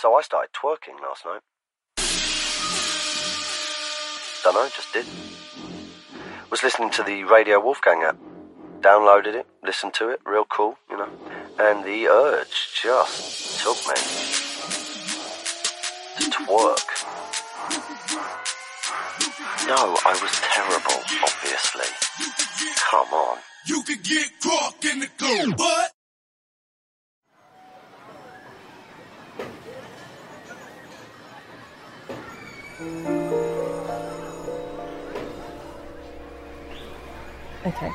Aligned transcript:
So 0.00 0.14
I 0.14 0.22
started 0.22 0.50
twerking 0.52 1.00
last 1.02 1.24
night. 1.26 1.40
Dunno, 4.44 4.68
just 4.68 4.92
did. 4.92 5.04
Was 6.52 6.62
listening 6.62 6.90
to 6.90 7.02
the 7.02 7.24
Radio 7.24 7.58
Wolfgang 7.58 8.04
app. 8.04 8.16
Downloaded 8.80 9.34
it, 9.34 9.48
listened 9.64 9.94
to 9.94 10.10
it, 10.10 10.20
real 10.24 10.44
cool, 10.44 10.78
you 10.88 10.98
know. 10.98 11.08
And 11.58 11.82
the 11.84 12.06
urge 12.06 12.80
just 12.80 13.60
took 13.60 13.76
me 13.88 13.94
to 16.14 16.30
twerk. 16.30 16.88
No, 19.66 19.96
I 20.06 20.16
was 20.22 20.30
terrible, 20.54 21.02
obviously. 21.24 21.90
Come 22.88 23.12
on. 23.12 23.38
You 23.66 23.82
could 23.82 24.04
get 24.04 24.30
caught 24.40 24.84
in 24.84 25.00
the 25.00 25.08
cold, 25.18 25.56
but 25.56 25.90
Okay. 37.66 37.90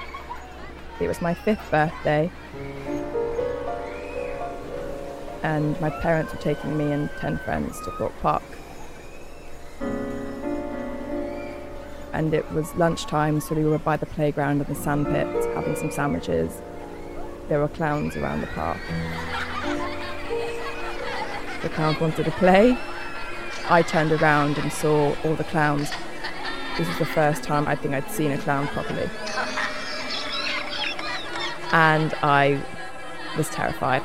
It 1.00 1.08
was 1.08 1.22
my 1.22 1.34
fifth 1.34 1.72
birthday. 1.72 2.30
And 5.42 5.80
my 5.80 5.90
parents 5.90 6.34
were 6.34 6.40
taking 6.40 6.78
me 6.78 6.92
and 6.92 7.10
10 7.20 7.38
friends 7.40 7.80
to 7.86 7.92
Thorpe 7.92 8.14
Park. 8.22 8.44
And 12.12 12.34
it 12.34 12.52
was 12.52 12.76
lunchtime, 12.76 13.40
so 13.40 13.56
we 13.56 13.64
were 13.64 13.80
by 13.80 13.96
the 13.96 14.06
playground 14.06 14.60
and 14.60 14.68
the 14.68 14.76
sandpit 14.76 15.28
having 15.56 15.78
some 15.78 15.92
sandwiches. 15.92 16.62
There 17.48 17.60
were 17.60 17.70
clowns 17.70 18.18
around 18.18 18.42
the 18.42 18.48
park. 18.48 18.80
The 21.62 21.70
clowns 21.70 22.02
wanted 22.02 22.26
to 22.26 22.32
play. 22.32 22.78
I 23.70 23.82
turned 23.82 24.12
around 24.12 24.58
and 24.58 24.72
saw 24.72 25.16
all 25.24 25.36
the 25.36 25.44
clowns. 25.46 25.92
This 26.78 26.88
was 26.88 26.98
the 26.98 27.06
first 27.06 27.44
time 27.44 27.68
I 27.68 27.76
think 27.76 27.94
I'd 27.94 28.10
seen 28.10 28.32
a 28.32 28.38
clown 28.38 28.68
properly 28.68 29.10
and 31.74 32.14
I 32.22 32.64
was 33.36 33.50
terrified. 33.50 34.04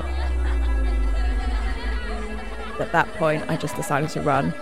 At 2.81 2.93
that 2.93 3.09
point, 3.15 3.45
I 3.49 3.57
just 3.57 3.77
decided 3.77 4.09
to 4.11 4.23
run. 4.23 4.55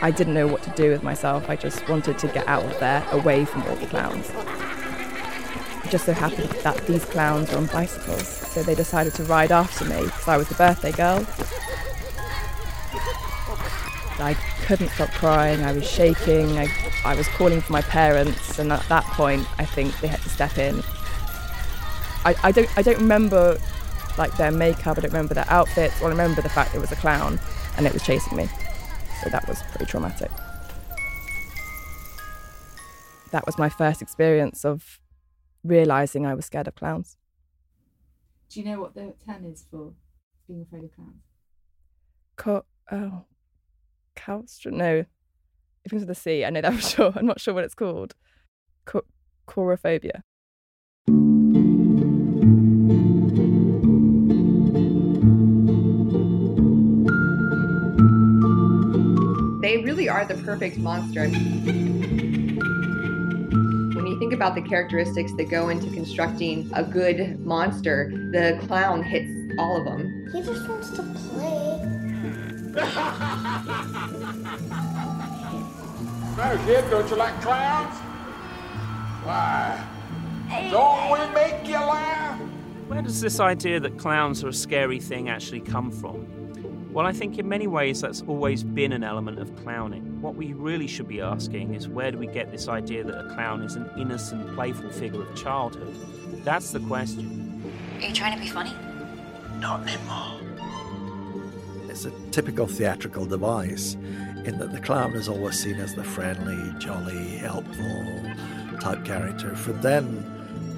I 0.00 0.10
didn't 0.10 0.34
know 0.34 0.46
what 0.46 0.62
to 0.62 0.70
do 0.70 0.90
with 0.90 1.02
myself. 1.02 1.50
I 1.50 1.56
just 1.56 1.86
wanted 1.88 2.18
to 2.18 2.28
get 2.28 2.46
out 2.46 2.62
of 2.62 2.78
there, 2.78 3.04
away 3.10 3.44
from 3.44 3.62
all 3.64 3.74
the 3.76 3.86
clowns. 3.86 4.30
It 5.84 5.90
just 5.90 6.06
so 6.06 6.12
happened 6.12 6.50
that 6.62 6.86
these 6.86 7.04
clowns 7.04 7.50
were 7.50 7.58
on 7.58 7.66
bicycles, 7.66 8.28
so 8.28 8.62
they 8.62 8.74
decided 8.74 9.14
to 9.14 9.24
ride 9.24 9.50
after 9.50 9.84
me 9.84 10.04
because 10.04 10.28
I 10.28 10.36
was 10.36 10.48
the 10.48 10.54
birthday 10.54 10.92
girl. 10.92 11.26
I 14.20 14.34
couldn't 14.66 14.90
stop 14.90 15.10
crying, 15.10 15.62
I 15.62 15.72
was 15.72 15.88
shaking, 15.88 16.58
I, 16.58 16.68
I 17.04 17.14
was 17.14 17.28
calling 17.28 17.60
for 17.60 17.72
my 17.72 17.82
parents, 17.82 18.58
and 18.58 18.72
at 18.72 18.86
that 18.88 19.04
point, 19.04 19.46
I 19.58 19.64
think 19.64 19.98
they 20.00 20.08
had 20.08 20.20
to 20.20 20.28
step 20.28 20.58
in 20.58 20.82
I, 22.24 22.34
I 22.42 22.52
don't 22.52 22.78
I 22.78 22.82
don't 22.82 22.98
remember 22.98 23.58
like 24.16 24.34
their 24.36 24.50
makeup. 24.50 24.96
I 24.96 25.02
don't 25.02 25.12
remember 25.12 25.34
their 25.34 25.48
outfits. 25.48 26.00
Or 26.00 26.06
I 26.06 26.10
remember 26.10 26.40
the 26.40 26.48
fact 26.48 26.74
it 26.74 26.78
was 26.78 26.92
a 26.92 26.96
clown 26.96 27.38
and 27.76 27.86
it 27.86 27.92
was 27.92 28.02
chasing 28.02 28.36
me. 28.36 28.48
So 29.22 29.28
that 29.30 29.46
was 29.46 29.62
pretty 29.70 29.86
traumatic. 29.86 30.30
That 33.30 33.44
was 33.46 33.58
my 33.58 33.68
first 33.68 34.00
experience 34.00 34.64
of 34.64 35.00
realizing 35.64 36.24
I 36.24 36.34
was 36.34 36.46
scared 36.46 36.68
of 36.68 36.76
clowns. 36.76 37.16
Do 38.48 38.60
you 38.60 38.66
know 38.66 38.80
what 38.80 38.94
the 38.94 39.14
term 39.26 39.44
is 39.44 39.66
for 39.68 39.92
being 40.46 40.62
afraid 40.62 40.84
of 40.84 40.94
clowns? 40.94 41.22
Co- 42.36 42.64
oh, 42.92 43.24
Calstra? 44.16 44.72
No, 44.72 44.96
it 44.98 45.08
begins 45.84 46.02
with 46.02 46.10
a 46.10 46.14
C. 46.20 46.44
I 46.44 46.50
know 46.50 46.60
that 46.60 46.74
for 46.74 46.80
sure. 46.88 47.12
I'm 47.16 47.26
not 47.26 47.40
sure 47.40 47.54
what 47.54 47.64
it's 47.64 47.74
called. 47.74 48.14
Co- 48.84 49.04
Chorophobia. 49.48 50.22
They 59.62 59.78
really 59.78 60.08
are 60.10 60.26
the 60.26 60.34
perfect 60.44 60.76
monster. 60.76 61.26
When 63.94 64.06
you 64.06 64.18
think 64.18 64.34
about 64.34 64.54
the 64.54 64.60
characteristics 64.60 65.32
that 65.38 65.48
go 65.50 65.70
into 65.70 65.88
constructing 65.90 66.70
a 66.74 66.84
good 66.84 67.40
monster, 67.40 68.10
the 68.32 68.58
clown 68.66 69.02
hits 69.02 69.32
all 69.58 69.78
of 69.78 69.84
them. 69.86 70.28
He 70.32 70.42
just 70.42 70.68
wants 70.68 70.90
to 70.90 71.02
play. 71.02 71.93
No, 76.36 76.60
kid, 76.66 76.90
don't 76.90 77.08
you 77.08 77.14
like 77.14 77.40
clowns? 77.40 77.94
Why? 79.22 79.86
Don't 80.68 81.12
we 81.12 81.32
make 81.32 81.64
you 81.64 81.74
laugh? 81.74 82.40
Where 82.88 83.00
does 83.02 83.20
this 83.20 83.38
idea 83.38 83.78
that 83.78 83.98
clowns 83.98 84.42
are 84.42 84.48
a 84.48 84.52
scary 84.52 84.98
thing 84.98 85.28
actually 85.28 85.60
come 85.60 85.92
from? 85.92 86.26
Well, 86.92 87.06
I 87.06 87.12
think 87.12 87.38
in 87.38 87.48
many 87.48 87.68
ways 87.68 88.00
that's 88.00 88.22
always 88.22 88.64
been 88.64 88.90
an 88.92 89.04
element 89.04 89.38
of 89.38 89.54
clowning. 89.62 90.20
What 90.20 90.34
we 90.34 90.54
really 90.54 90.88
should 90.88 91.06
be 91.06 91.20
asking 91.20 91.72
is 91.72 91.86
where 91.88 92.10
do 92.10 92.18
we 92.18 92.26
get 92.26 92.50
this 92.50 92.66
idea 92.66 93.04
that 93.04 93.16
a 93.16 93.32
clown 93.34 93.62
is 93.62 93.76
an 93.76 93.88
innocent, 93.96 94.56
playful 94.56 94.90
figure 94.90 95.22
of 95.22 95.36
childhood? 95.36 95.94
That's 96.44 96.72
the 96.72 96.80
question. 96.80 97.62
Are 98.00 98.08
you 98.08 98.12
trying 98.12 98.36
to 98.36 98.44
be 98.44 98.50
funny? 98.50 98.72
Not 99.60 99.86
anymore. 99.86 100.33
It's 101.94 102.06
a 102.06 102.10
typical 102.32 102.66
theatrical 102.66 103.24
device 103.24 103.94
in 104.44 104.58
that 104.58 104.72
the 104.72 104.80
clown 104.80 105.12
is 105.12 105.28
always 105.28 105.62
seen 105.62 105.76
as 105.76 105.94
the 105.94 106.02
friendly, 106.02 106.74
jolly, 106.80 107.36
helpful 107.36 108.04
type 108.80 109.04
character. 109.04 109.54
For 109.54 109.70
then 109.74 110.24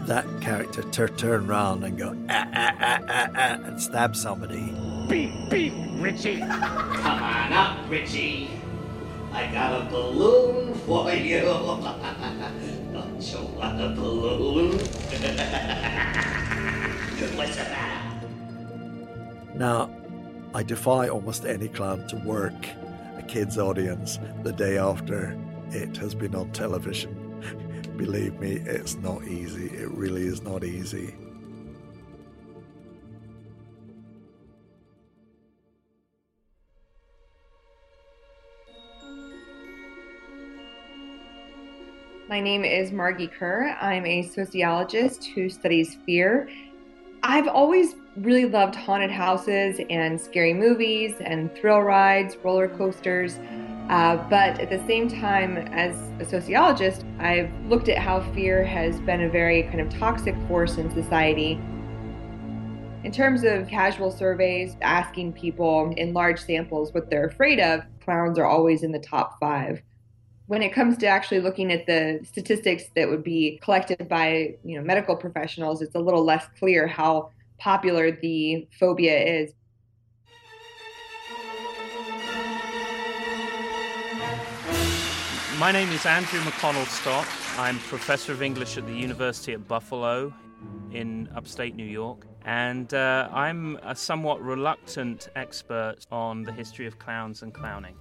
that 0.05 0.27
character 0.43 0.83
to 0.83 1.09
turn 1.09 1.49
around 1.49 1.85
and 1.85 1.97
go 1.97 2.15
ah, 2.29 2.47
ah, 2.53 2.77
ah, 2.79 2.99
ah, 3.09 3.29
ah, 3.35 3.59
and 3.65 3.81
stab 3.81 4.15
somebody. 4.15 4.77
Beep, 5.09 5.33
beep, 5.49 5.73
Richie. 5.95 6.41
Come 6.41 7.23
on 7.23 7.53
up, 7.55 7.91
Richie. 7.91 8.51
I 9.33 9.51
got 9.55 9.81
a 9.81 9.91
balloon 9.91 10.75
for 10.81 11.11
you. 11.13 11.41
Don't 12.93 13.23
you 13.23 13.39
want 13.57 13.81
a 13.81 13.89
balloon? 13.89 14.77
What's 17.39 17.57
the 17.57 17.63
matter? 17.63 18.03
Now, 19.55 19.89
I 20.55 20.63
defy 20.63 21.09
almost 21.09 21.45
any 21.45 21.69
clown 21.69 22.07
to 22.09 22.17
work 22.17 22.55
a 23.17 23.23
kid's 23.23 23.59
audience 23.59 24.19
the 24.43 24.53
day 24.53 24.79
after 24.79 25.37
it 25.71 25.97
has 25.97 26.15
been 26.15 26.35
on 26.35 26.53
television. 26.53 27.15
Believe 27.97 28.39
me, 28.41 28.53
it's 28.53 28.95
not 28.97 29.25
easy. 29.25 29.67
It 29.67 29.91
really 29.91 30.25
is 30.25 30.43
not 30.43 30.65
easy. 30.65 31.15
My 42.29 42.41
name 42.41 42.65
is 42.65 42.91
Margee 42.91 43.31
Kerr. 43.31 43.77
I'm 43.81 44.05
a 44.05 44.23
sociologist 44.23 45.27
who 45.27 45.49
studies 45.49 45.97
fear. 46.05 46.49
I've 47.29 47.49
always 47.49 47.97
really 48.19 48.45
loved 48.45 48.77
haunted 48.77 49.11
houses 49.11 49.81
and 49.91 50.21
scary 50.21 50.55
movies 50.55 51.17
and 51.19 51.53
thrill 51.57 51.81
rides, 51.81 52.37
roller 52.37 52.69
coasters. 52.69 53.41
Uh, 53.91 54.17
but 54.31 54.61
at 54.61 54.71
the 54.71 54.79
same 54.87 55.09
time, 55.09 55.57
as 55.57 55.97
a 56.21 56.25
sociologist, 56.25 57.05
I've 57.19 57.51
looked 57.65 57.89
at 57.89 57.99
how 57.99 58.21
fear 58.33 58.65
has 58.65 59.01
been 59.01 59.23
a 59.23 59.29
very 59.29 59.65
kind 59.65 59.81
of 59.81 59.91
toxic 59.91 60.37
force 60.47 60.77
in 60.79 60.89
society. 60.95 61.61
In 63.03 63.11
terms 63.11 63.43
of 63.43 63.67
casual 63.67 64.13
surveys, 64.13 64.77
asking 64.81 65.33
people 65.33 65.93
in 65.97 66.13
large 66.13 66.39
samples 66.39 66.95
what 66.95 67.11
they're 67.11 67.27
afraid 67.27 67.59
of, 67.59 67.81
clowns 68.05 68.39
are 68.39 68.47
always 68.47 68.85
in 68.85 68.93
the 68.93 69.01
top 69.01 69.41
five. 69.41 69.83
When 70.49 70.63
it 70.63 70.73
comes 70.73 70.97
to 70.99 71.07
actually 71.07 71.41
looking 71.41 71.73
at 71.73 71.87
the 71.87 72.21
statistics 72.25 72.85
that 72.95 73.09
would 73.09 73.25
be 73.25 73.59
collected 73.63 74.09
by 74.09 74.55
you 74.63 74.79
know 74.79 74.85
medical 74.85 75.17
professionals, 75.17 75.83
it's 75.83 75.97
a 75.97 75.99
little 75.99 76.25
less 76.25 76.47
clear 76.59 76.87
how 76.87 77.31
popular 77.59 78.13
the 78.13 78.69
phobia 78.79 79.19
is. 79.19 79.53
My 85.59 85.73
name 85.73 85.89
is 85.91 86.07
Andrew 86.07 86.39
McConnell 86.41 86.87
Stott. 86.87 87.27
I'm 87.59 87.79
professor 87.81 88.33
of 88.33 88.43
English 88.43 88.77
at 88.77 88.87
the 88.87 88.95
University 88.95 89.53
at 89.53 89.67
Buffalo 89.67 90.33
in 90.93 91.29
upstate 91.35 91.75
New 91.75 91.87
York. 91.87 92.27
And 92.45 92.93
uh, 92.95 93.29
I'm 93.33 93.81
a 93.83 93.97
somewhat 93.97 94.41
reluctant 94.43 95.29
expert 95.35 95.97
on 96.13 96.45
the 96.45 96.53
history 96.53 96.87
of 96.87 96.99
clowns 97.01 97.43
and 97.43 97.53
clowning. 97.53 97.97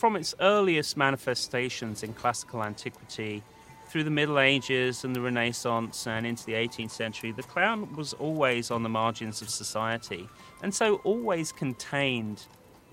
From 0.00 0.16
its 0.16 0.34
earliest 0.40 0.96
manifestations 0.96 2.02
in 2.02 2.14
classical 2.14 2.64
antiquity 2.64 3.42
Through 3.88 4.04
the 4.04 4.10
Middle 4.10 4.38
Ages 4.38 5.04
and 5.04 5.14
the 5.14 5.20
Renaissance 5.20 6.06
and 6.06 6.26
into 6.26 6.46
the 6.46 6.54
18th 6.54 6.92
century, 6.92 7.32
the 7.32 7.42
clown 7.42 7.94
was 7.94 8.14
always 8.14 8.70
on 8.70 8.82
the 8.82 8.88
margins 8.88 9.42
of 9.42 9.50
society 9.50 10.26
and 10.62 10.74
so 10.74 11.02
always 11.04 11.52
contained 11.52 12.46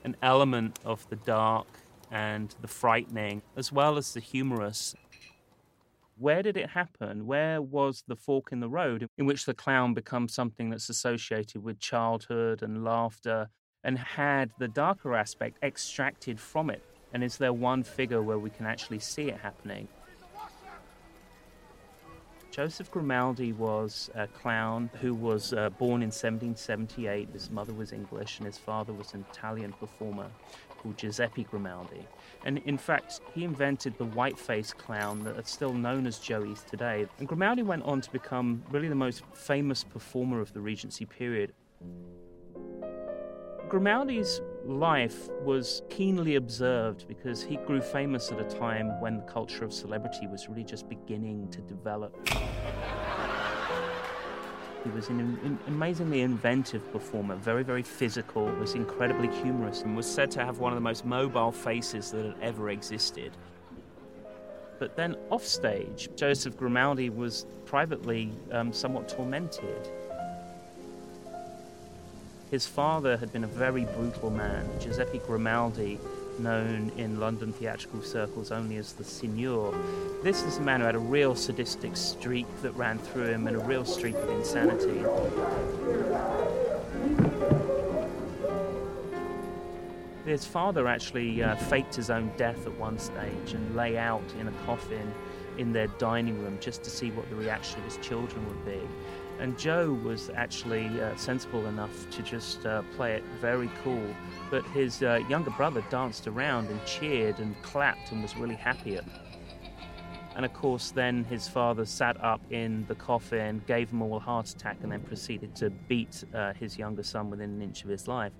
an 0.03 0.17
element 0.21 0.79
of 0.83 1.07
the 1.07 1.15
dark 1.15 1.67
and 2.11 2.53
the 2.59 2.67
frightening 2.67 3.41
as 3.55 3.71
well 3.71 3.97
as 3.97 4.13
the 4.13 4.19
humorous. 4.19 4.93
Where 6.17 6.43
did 6.43 6.57
it 6.57 6.71
happen? 6.71 7.25
Where 7.25 7.61
was 7.61 8.03
the 8.05 8.17
fork 8.17 8.51
in 8.51 8.59
the 8.59 8.67
road 8.67 9.07
in 9.17 9.25
which 9.25 9.45
the 9.45 9.53
clown 9.53 9.93
becomes 9.93 10.33
something 10.33 10.71
that's 10.71 10.89
associated 10.89 11.63
with 11.63 11.79
childhood 11.79 12.61
and 12.61 12.83
laughter 12.83 13.47
and 13.81 13.97
had 13.97 14.51
the 14.59 14.67
darker 14.67 15.15
aspect 15.15 15.57
extracted 15.63 16.37
from 16.37 16.69
it? 16.69 16.83
And 17.17 17.23
is 17.23 17.37
there 17.37 17.51
one 17.51 17.81
figure 17.81 18.21
where 18.21 18.37
we 18.37 18.51
can 18.51 18.67
actually 18.67 18.99
see 18.99 19.23
it 19.23 19.37
happening? 19.37 19.87
Joseph 22.51 22.91
Grimaldi 22.91 23.53
was 23.53 24.11
a 24.13 24.27
clown 24.27 24.91
who 25.01 25.15
was 25.15 25.51
uh, 25.51 25.71
born 25.71 26.03
in 26.03 26.09
1778. 26.09 27.29
His 27.33 27.49
mother 27.49 27.73
was 27.73 27.91
English 27.91 28.37
and 28.37 28.45
his 28.45 28.59
father 28.59 28.93
was 28.93 29.15
an 29.15 29.25
Italian 29.31 29.73
performer 29.73 30.27
called 30.77 30.95
Giuseppe 30.99 31.45
Grimaldi. 31.45 32.05
And 32.45 32.59
in 32.59 32.77
fact, 32.77 33.21
he 33.33 33.43
invented 33.43 33.97
the 33.97 34.05
white-faced 34.05 34.77
clown 34.77 35.23
that 35.23 35.37
is 35.37 35.49
still 35.49 35.73
known 35.73 36.05
as 36.05 36.19
Joey's 36.19 36.61
today. 36.69 37.07
And 37.17 37.27
Grimaldi 37.27 37.63
went 37.63 37.81
on 37.81 37.99
to 38.01 38.11
become 38.11 38.61
really 38.69 38.89
the 38.89 38.93
most 38.93 39.23
famous 39.33 39.83
performer 39.83 40.39
of 40.39 40.53
the 40.53 40.61
Regency 40.61 41.05
period. 41.05 41.53
Grimaldi's 43.69 44.39
life 44.67 45.29
was 45.43 45.81
keenly 45.89 46.35
observed 46.35 47.07
because 47.07 47.41
he 47.41 47.55
grew 47.57 47.81
famous 47.81 48.31
at 48.31 48.39
a 48.39 48.43
time 48.43 48.99
when 48.99 49.17
the 49.17 49.23
culture 49.23 49.63
of 49.63 49.73
celebrity 49.73 50.27
was 50.27 50.49
really 50.49 50.63
just 50.63 50.89
beginning 50.89 51.47
to 51.49 51.61
develop. 51.61 52.15
He 54.83 54.89
was 54.91 55.07
an 55.07 55.19
am- 55.19 55.59
amazingly 55.67 56.21
inventive 56.21 56.91
performer, 56.91 57.35
very, 57.35 57.63
very 57.63 57.83
physical, 57.83 58.45
was 58.45 58.73
incredibly 58.73 59.29
humorous, 59.41 59.81
and 59.81 59.95
was 59.95 60.05
said 60.05 60.29
to 60.31 60.45
have 60.45 60.59
one 60.59 60.71
of 60.71 60.77
the 60.77 60.81
most 60.81 61.05
mobile 61.05 61.51
faces 61.51 62.11
that 62.11 62.25
had 62.25 62.35
ever 62.41 62.69
existed. 62.69 63.31
But 64.79 64.95
then 64.95 65.15
offstage, 65.29 66.09
Joseph 66.15 66.55
Grimaldi 66.55 67.09
was 67.09 67.45
privately 67.65 68.31
um, 68.51 68.71
somewhat 68.71 69.07
tormented. 69.09 69.89
His 72.51 72.65
father 72.65 73.17
had 73.17 73.33
been 73.33 73.43
a 73.43 73.47
very 73.47 73.83
brutal 73.83 74.29
man, 74.29 74.69
Giuseppe 74.79 75.19
Grimaldi, 75.19 75.99
known 76.39 76.91
in 76.97 77.19
London 77.19 77.51
theatrical 77.51 78.01
circles 78.01 78.51
only 78.51 78.77
as 78.77 78.93
the 78.93 79.03
Signor. 79.03 79.75
This 80.23 80.43
is 80.43 80.57
a 80.57 80.61
man 80.61 80.79
who 80.79 80.85
had 80.85 80.95
a 80.95 80.99
real 80.99 81.35
sadistic 81.35 81.97
streak 81.97 82.47
that 82.61 82.71
ran 82.71 82.99
through 82.99 83.25
him 83.25 83.47
and 83.47 83.57
a 83.57 83.59
real 83.59 83.83
streak 83.83 84.15
of 84.15 84.29
insanity. 84.29 85.03
His 90.25 90.45
father 90.45 90.87
actually 90.87 91.43
uh, 91.43 91.55
faked 91.55 91.95
his 91.95 92.09
own 92.09 92.31
death 92.37 92.65
at 92.65 92.77
one 92.77 92.97
stage 92.97 93.53
and 93.53 93.75
lay 93.75 93.97
out 93.97 94.23
in 94.39 94.47
a 94.47 94.51
coffin 94.65 95.13
in 95.57 95.73
their 95.73 95.87
dining 95.99 96.41
room 96.41 96.57
just 96.61 96.83
to 96.83 96.89
see 96.89 97.11
what 97.11 97.29
the 97.29 97.35
reaction 97.35 97.79
of 97.79 97.85
his 97.85 97.97
children 97.97 98.45
would 98.47 98.65
be. 98.65 98.79
And 99.39 99.57
Joe 99.57 99.93
was 100.03 100.31
actually 100.31 101.01
uh, 101.01 101.15
sensible 101.15 101.67
enough 101.67 102.09
to 102.09 102.23
just 102.23 102.65
uh, 102.65 102.81
play 102.95 103.13
it 103.13 103.23
very 103.39 103.69
cool. 103.83 104.15
But 104.49 104.65
his 104.67 105.03
uh, 105.03 105.21
younger 105.29 105.51
brother 105.51 105.83
danced 105.89 106.27
around 106.27 106.69
and 106.69 106.83
cheered 106.85 107.39
and 107.39 107.59
clapped 107.61 108.11
and 108.11 108.21
was 108.21 108.35
really 108.35 108.55
happy. 108.55 108.97
At 108.97 109.05
And 110.35 110.43
of 110.43 110.53
course, 110.53 110.91
then 110.91 111.23
his 111.23 111.47
father 111.47 111.85
sat 111.85 112.23
up 112.23 112.41
in 112.51 112.85
the 112.87 112.95
coffin, 112.95 113.61
gave 113.67 113.91
him 113.91 114.01
all 114.01 114.17
a 114.17 114.19
heart 114.19 114.49
attack, 114.49 114.77
and 114.81 114.91
then 114.91 115.01
proceeded 115.01 115.55
to 115.57 115.69
beat 115.69 116.23
uh, 116.33 116.53
his 116.53 116.77
younger 116.77 117.03
son 117.03 117.29
within 117.29 117.51
an 117.51 117.61
inch 117.61 117.83
of 117.83 117.89
his 117.89 118.07
life. 118.07 118.33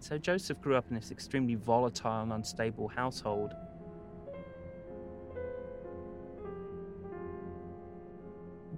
So 0.00 0.16
Joseph 0.16 0.60
grew 0.62 0.76
up 0.76 0.86
in 0.88 0.96
this 0.96 1.10
extremely 1.10 1.56
volatile 1.56 2.22
and 2.22 2.32
unstable 2.32 2.88
household. 2.88 3.54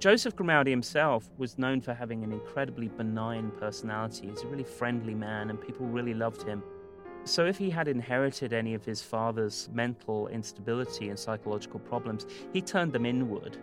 Joseph 0.03 0.35
Grimaldi 0.35 0.73
himself 0.73 1.31
was 1.39 1.59
known 1.59 1.81
for 1.81 1.95
having 1.95 2.25
an 2.25 2.33
incredibly 2.33 2.89
benign 2.89 3.53
personality. 3.53 4.27
He's 4.27 4.43
a 4.43 4.49
really 4.49 4.65
friendly 4.65 5.15
man, 5.15 5.49
and 5.49 5.61
people 5.61 5.87
really 5.87 6.13
loved 6.13 6.43
him. 6.43 6.61
So, 7.23 7.47
if 7.47 7.57
he 7.57 7.71
had 7.71 7.87
inherited 7.87 8.53
any 8.53 8.75
of 8.75 8.85
his 8.85 9.01
father's 9.01 9.69
mental 9.73 10.27
instability 10.27 11.11
and 11.11 11.17
psychological 11.17 11.79
problems, 11.79 12.27
he 12.53 12.61
turned 12.61 12.93
them 12.93 13.07
inward. 13.07 13.59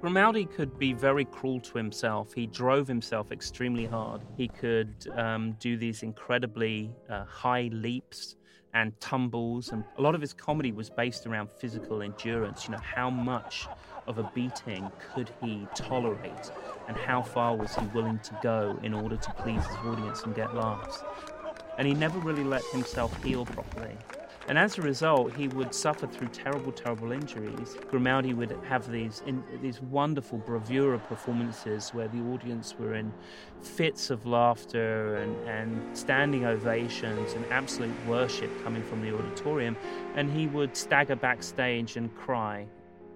Grimaldi 0.00 0.46
could 0.46 0.78
be 0.78 0.94
very 0.94 1.26
cruel 1.26 1.60
to 1.60 1.76
himself. 1.76 2.32
He 2.32 2.46
drove 2.46 2.88
himself 2.88 3.32
extremely 3.32 3.84
hard. 3.84 4.22
He 4.38 4.48
could 4.48 4.94
um, 5.14 5.56
do 5.60 5.76
these 5.76 6.02
incredibly 6.02 6.90
uh, 7.10 7.26
high 7.26 7.68
leaps 7.70 8.36
and 8.72 8.98
tumbles, 8.98 9.72
and 9.72 9.84
a 9.98 10.00
lot 10.00 10.14
of 10.14 10.22
his 10.22 10.32
comedy 10.32 10.72
was 10.72 10.88
based 10.88 11.26
around 11.26 11.50
physical 11.50 12.00
endurance. 12.00 12.64
You 12.64 12.70
know, 12.72 12.80
how 12.82 13.10
much 13.10 13.68
of 14.06 14.18
a 14.18 14.24
beating 14.34 14.90
could 15.14 15.30
he 15.40 15.66
tolerate, 15.74 16.50
and 16.88 16.96
how 16.96 17.22
far 17.22 17.56
was 17.56 17.74
he 17.74 17.86
willing 17.86 18.18
to 18.20 18.38
go 18.42 18.78
in 18.82 18.92
order 18.92 19.16
to 19.16 19.30
please 19.32 19.64
his 19.66 19.76
audience 19.78 20.22
and 20.24 20.34
get 20.34 20.54
laughs? 20.54 21.02
And 21.78 21.86
he 21.88 21.94
never 21.94 22.18
really 22.18 22.44
let 22.44 22.64
himself 22.72 23.22
heal 23.24 23.46
properly. 23.46 23.96
And 24.48 24.58
as 24.58 24.76
a 24.76 24.82
result, 24.82 25.32
he 25.32 25.46
would 25.48 25.72
suffer 25.72 26.06
through 26.06 26.28
terrible, 26.28 26.72
terrible 26.72 27.12
injuries. 27.12 27.76
Grimaldi 27.90 28.34
would 28.34 28.50
have 28.68 28.90
these 28.90 29.22
in, 29.24 29.42
these 29.62 29.80
wonderful 29.80 30.38
bravura 30.38 30.98
performances 30.98 31.94
where 31.94 32.08
the 32.08 32.20
audience 32.20 32.74
were 32.76 32.94
in 32.94 33.12
fits 33.62 34.10
of 34.10 34.26
laughter 34.26 35.16
and, 35.16 35.36
and 35.48 35.96
standing 35.96 36.44
ovations 36.44 37.34
and 37.34 37.46
absolute 37.52 37.94
worship 38.04 38.50
coming 38.64 38.82
from 38.82 39.00
the 39.00 39.14
auditorium. 39.14 39.76
And 40.16 40.30
he 40.30 40.48
would 40.48 40.76
stagger 40.76 41.16
backstage 41.16 41.96
and 41.96 42.14
cry. 42.16 42.66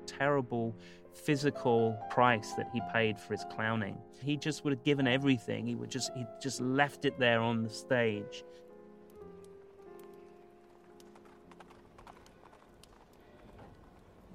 Terrible 0.07 0.75
physical 1.13 1.99
price 2.11 2.53
that 2.53 2.69
he 2.73 2.81
paid 2.93 3.19
for 3.19 3.33
his 3.33 3.45
clowning. 3.55 3.97
He 4.23 4.37
just 4.37 4.65
would 4.65 4.73
have 4.73 4.85
given 4.85 5.07
everything. 5.07 5.67
He 5.67 5.75
would 5.75 5.91
just 5.91 6.11
he 6.15 6.27
just 6.41 6.61
left 6.61 7.05
it 7.05 7.19
there 7.19 7.41
on 7.41 7.63
the 7.63 7.71
stage. 7.71 8.45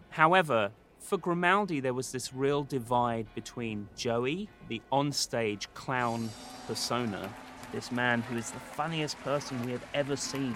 However, 0.09 0.71
for 0.99 1.17
Grimaldi, 1.17 1.79
there 1.79 1.93
was 1.93 2.11
this 2.11 2.33
real 2.33 2.63
divide 2.63 3.27
between 3.33 3.87
Joey, 3.95 4.49
the 4.67 4.81
onstage 4.91 5.67
clown 5.73 6.29
persona, 6.67 7.33
this 7.71 7.91
man 7.91 8.21
who 8.21 8.37
is 8.37 8.51
the 8.51 8.59
funniest 8.59 9.17
person 9.21 9.65
we 9.65 9.71
have 9.71 9.85
ever 9.93 10.15
seen, 10.15 10.55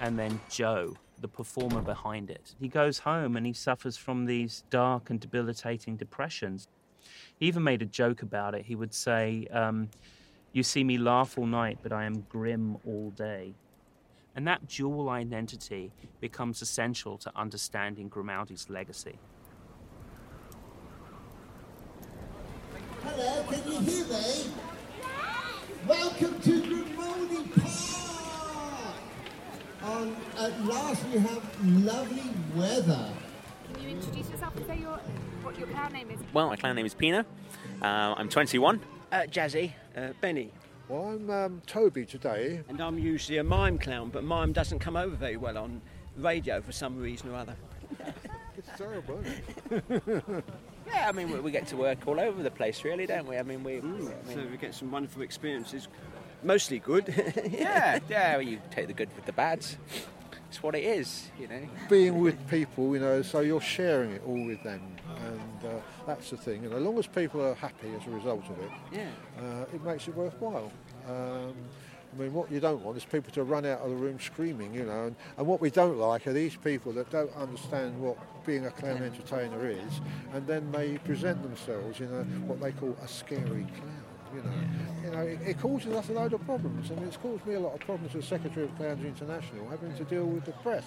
and 0.00 0.18
then 0.18 0.40
Joe, 0.48 0.94
the 1.20 1.28
performer 1.28 1.82
behind 1.82 2.30
it. 2.30 2.54
He 2.60 2.68
goes 2.68 2.98
home 3.00 3.36
and 3.36 3.46
he 3.46 3.52
suffers 3.52 3.96
from 3.96 4.26
these 4.26 4.64
dark 4.70 5.10
and 5.10 5.20
debilitating 5.20 5.96
depressions. 5.96 6.68
He 7.38 7.46
even 7.46 7.62
made 7.62 7.82
a 7.82 7.86
joke 7.86 8.22
about 8.22 8.54
it. 8.54 8.64
He 8.64 8.74
would 8.74 8.94
say, 8.94 9.46
um, 9.50 9.90
You 10.52 10.62
see 10.62 10.84
me 10.84 10.98
laugh 10.98 11.38
all 11.38 11.46
night, 11.46 11.78
but 11.82 11.92
I 11.92 12.04
am 12.04 12.26
grim 12.28 12.76
all 12.86 13.10
day. 13.10 13.54
And 14.34 14.46
that 14.46 14.68
dual 14.68 15.08
identity 15.08 15.90
becomes 16.20 16.62
essential 16.62 17.18
to 17.18 17.32
understanding 17.34 18.08
Grimaldi's 18.08 18.70
legacy. 18.70 19.18
Hello, 23.02 23.44
can 23.48 23.72
you 23.72 23.80
hear 23.80 24.06
me? 24.06 24.52
Welcome 25.86 26.40
to 26.40 26.60
Grimaldi 26.60 27.48
Park! 27.58 27.88
On, 29.82 30.16
at 30.98 31.12
we 31.12 31.18
have 31.18 31.84
lovely 31.84 32.22
weather. 32.54 33.10
Can 33.72 33.82
you 33.82 33.88
introduce 33.90 34.28
yourself 34.30 34.56
and 34.56 34.66
say 34.66 34.78
your, 34.78 34.98
what 35.42 35.58
your 35.58 35.68
clown 35.68 35.92
name 35.92 36.10
is? 36.10 36.18
Well, 36.32 36.48
my 36.48 36.56
clan 36.56 36.76
name 36.76 36.86
is 36.86 36.94
Pina. 36.94 37.24
Uh, 37.82 38.14
I'm 38.16 38.28
21. 38.28 38.80
Uh, 39.10 39.16
Jazzy, 39.30 39.72
uh, 39.96 40.08
Benny. 40.20 40.50
Well, 40.88 41.04
I'm 41.04 41.30
um, 41.30 41.62
Toby 41.66 42.06
today. 42.06 42.62
And 42.68 42.80
I'm 42.80 42.98
usually 42.98 43.38
a 43.38 43.44
mime 43.44 43.78
clown, 43.78 44.10
but 44.10 44.24
mime 44.24 44.52
doesn't 44.52 44.78
come 44.78 44.96
over 44.96 45.14
very 45.14 45.36
well 45.36 45.58
on 45.58 45.80
radio 46.16 46.60
for 46.60 46.72
some 46.72 46.98
reason 46.98 47.30
or 47.30 47.36
other. 47.36 47.56
it's 48.56 48.68
terrible, 48.76 49.20
isn't 49.70 50.44
Yeah, 50.86 51.06
I 51.06 51.12
mean, 51.12 51.30
we, 51.30 51.40
we 51.40 51.50
get 51.50 51.66
to 51.68 51.76
work 51.76 52.06
all 52.06 52.18
over 52.18 52.42
the 52.42 52.50
place, 52.50 52.82
really, 52.82 53.04
don't 53.04 53.28
we? 53.28 53.36
I 53.36 53.42
mean, 53.42 53.62
we. 53.62 53.80
Mm, 53.80 54.10
I 54.30 54.34
so 54.34 54.46
we 54.50 54.56
get 54.56 54.74
some 54.74 54.90
wonderful 54.90 55.20
experiences, 55.20 55.86
mostly 56.42 56.78
good. 56.78 57.12
yeah, 57.50 57.98
yeah, 58.08 58.36
well, 58.36 58.42
you 58.42 58.58
take 58.70 58.86
the 58.86 58.94
good 58.94 59.14
with 59.14 59.26
the 59.26 59.32
bads. 59.32 59.76
It's 60.48 60.62
what 60.62 60.74
it 60.74 60.84
is, 60.84 61.28
you 61.38 61.46
know. 61.46 61.60
Being 61.90 62.20
with 62.20 62.48
people, 62.48 62.94
you 62.94 63.00
know, 63.00 63.20
so 63.22 63.40
you're 63.40 63.60
sharing 63.60 64.12
it 64.12 64.22
all 64.26 64.46
with 64.46 64.62
them, 64.62 64.80
and 65.26 65.64
uh, 65.70 65.80
that's 66.06 66.30
the 66.30 66.38
thing. 66.38 66.64
And 66.64 66.72
as 66.72 66.82
long 66.82 66.98
as 66.98 67.06
people 67.06 67.44
are 67.44 67.54
happy 67.54 67.88
as 68.00 68.06
a 68.06 68.10
result 68.10 68.44
of 68.48 68.58
it, 68.60 68.70
Yeah. 68.90 69.08
uh, 69.38 69.64
it 69.74 69.84
makes 69.84 70.08
it 70.08 70.14
worthwhile. 70.16 70.72
Um, 71.06 71.52
I 72.14 72.22
mean, 72.22 72.32
what 72.32 72.50
you 72.50 72.58
don't 72.60 72.82
want 72.82 72.96
is 72.96 73.04
people 73.04 73.30
to 73.34 73.44
run 73.44 73.66
out 73.66 73.80
of 73.80 73.90
the 73.90 73.96
room 73.96 74.18
screaming, 74.18 74.72
you 74.72 74.84
know. 74.86 75.08
And, 75.08 75.16
and 75.36 75.46
what 75.46 75.60
we 75.60 75.68
don't 75.68 75.98
like 75.98 76.26
are 76.26 76.32
these 76.32 76.56
people 76.56 76.92
that 76.92 77.10
don't 77.10 77.32
understand 77.36 78.00
what 78.00 78.16
being 78.46 78.64
a 78.64 78.70
clown 78.70 79.02
entertainer 79.02 79.68
is, 79.68 80.00
and 80.32 80.46
then 80.46 80.72
they 80.72 80.96
present 80.98 81.42
themselves 81.42 82.00
in 82.00 82.06
a, 82.06 82.24
what 82.46 82.58
they 82.62 82.72
call 82.72 82.96
a 83.02 83.08
scary 83.08 83.66
clown. 83.76 83.97
You 84.34 84.42
know, 84.42 84.50
you 85.04 85.10
know, 85.10 85.20
it, 85.22 85.38
it 85.46 85.60
causes 85.60 85.94
us 85.94 86.08
a 86.10 86.12
load 86.12 86.32
of 86.34 86.44
problems. 86.44 86.90
I 86.90 86.94
mean, 86.96 87.04
it's 87.04 87.16
caused 87.16 87.46
me 87.46 87.54
a 87.54 87.60
lot 87.60 87.74
of 87.74 87.80
problems 87.80 88.14
as 88.14 88.24
Secretary 88.26 88.66
of 88.66 88.76
Clowns 88.76 89.04
International, 89.04 89.68
having 89.68 89.94
to 89.96 90.04
deal 90.04 90.26
with 90.26 90.44
the 90.44 90.52
press. 90.52 90.84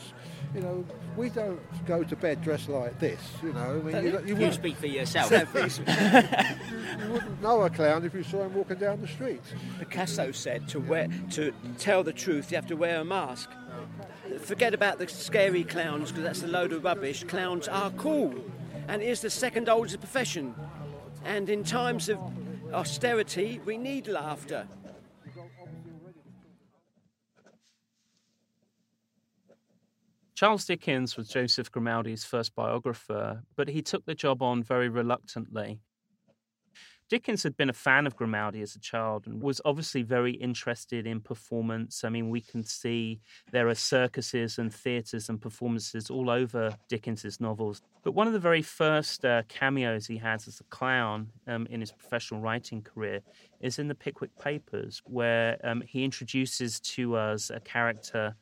You 0.54 0.62
know, 0.62 0.86
we 1.18 1.30
don't 1.30 1.60
go 1.86 2.04
to 2.04 2.16
bed 2.16 2.42
dressed 2.44 2.70
like 2.70 3.00
this. 3.00 3.20
You 3.42 3.54
know, 3.54 3.82
I 3.86 3.92
mean, 3.94 4.06
you, 4.06 4.22
You 4.26 4.36
wouldn't- 4.36 4.54
speak 4.54 4.78
for 4.78 4.88
yourself. 4.88 5.32
you 5.32 7.12
wouldn't 7.12 7.42
know 7.42 7.62
a 7.62 7.70
clown 7.70 8.06
if 8.06 8.14
you 8.14 8.24
saw 8.24 8.44
him 8.44 8.54
walking 8.54 8.78
down 8.78 9.02
the 9.02 9.08
street. 9.08 9.42
Picasso 9.80 10.32
said 10.32 10.68
to 10.70 10.80
wear 10.80 11.08
to 11.32 11.52
tell 11.78 12.04
the 12.04 12.14
truth, 12.14 12.52
you 12.52 12.56
have 12.56 12.68
to 12.68 12.76
wear 12.76 13.00
a 13.02 13.06
mask. 13.06 13.50
Forget 14.40 14.74
about 14.74 14.98
the 15.00 15.08
scary 15.08 15.64
clowns 15.64 16.10
because 16.12 16.24
that's 16.24 16.44
a 16.44 16.48
load 16.48 16.72
of 16.74 16.84
rubbish. 16.84 17.24
Clowns 17.26 17.68
are 17.68 17.90
cool, 17.92 18.34
and 18.88 19.02
it 19.02 19.08
is 19.10 19.22
the 19.22 19.30
second 19.30 19.68
oldest 19.68 20.00
profession. 20.00 20.56
And 21.26 21.50
in 21.50 21.64
times 21.64 22.10
of 22.10 22.18
austerity, 22.72 23.60
we 23.66 23.78
need 23.78 24.08
laughter. 24.08 24.68
Charles 30.36 30.66
Dickens 30.66 31.18
was 31.18 31.28
Joseph 31.28 31.72
Grimaldi's 31.72 32.24
first 32.26 32.56
biographer, 32.56 33.44
but 33.56 33.68
he 33.68 33.82
took 33.82 34.06
the 34.06 34.16
job 34.16 34.42
on 34.42 34.64
very 34.64 34.90
reluctantly. 34.90 35.82
Dickens 37.12 37.44
had 37.44 37.58
been 37.58 37.70
a 37.70 37.74
fan 37.74 38.08
of 38.08 38.16
Grimaldi 38.16 38.62
as 38.62 38.74
a 38.74 38.80
child 38.80 39.28
and 39.28 39.44
was 39.44 39.60
obviously 39.66 40.02
very 40.02 40.32
interested 40.32 41.06
in 41.06 41.20
performance. 41.20 42.06
I 42.06 42.10
mean, 42.10 42.30
we 42.30 42.40
can 42.40 42.64
see 42.64 43.20
there 43.52 43.68
are 43.68 43.76
circuses 43.76 44.58
and 44.58 44.74
theatres 44.74 45.28
and 45.28 45.42
performances 45.42 46.10
all 46.10 46.30
over 46.30 46.74
Dickens's 46.88 47.42
novels. 47.42 47.82
But 48.02 48.14
one 48.14 48.28
of 48.28 48.34
the 48.34 48.40
very 48.40 48.62
first 48.62 49.26
uh, 49.26 49.44
cameos 49.50 50.08
he 50.08 50.16
has 50.20 50.48
as 50.48 50.62
a 50.62 50.64
clown 50.76 51.28
um, 51.48 51.68
in 51.70 51.82
his 51.82 51.92
professional 51.92 52.40
writing 52.40 52.82
career 52.82 53.20
is 53.60 53.78
in 53.78 53.90
the 53.90 53.96
Pickwick 53.96 54.32
Papers, 54.40 55.02
where 55.04 55.58
um, 55.66 55.84
he 55.86 56.06
introduces 56.06 56.80
to 56.80 57.18
us 57.18 57.50
a 57.50 57.60
character 57.60 58.38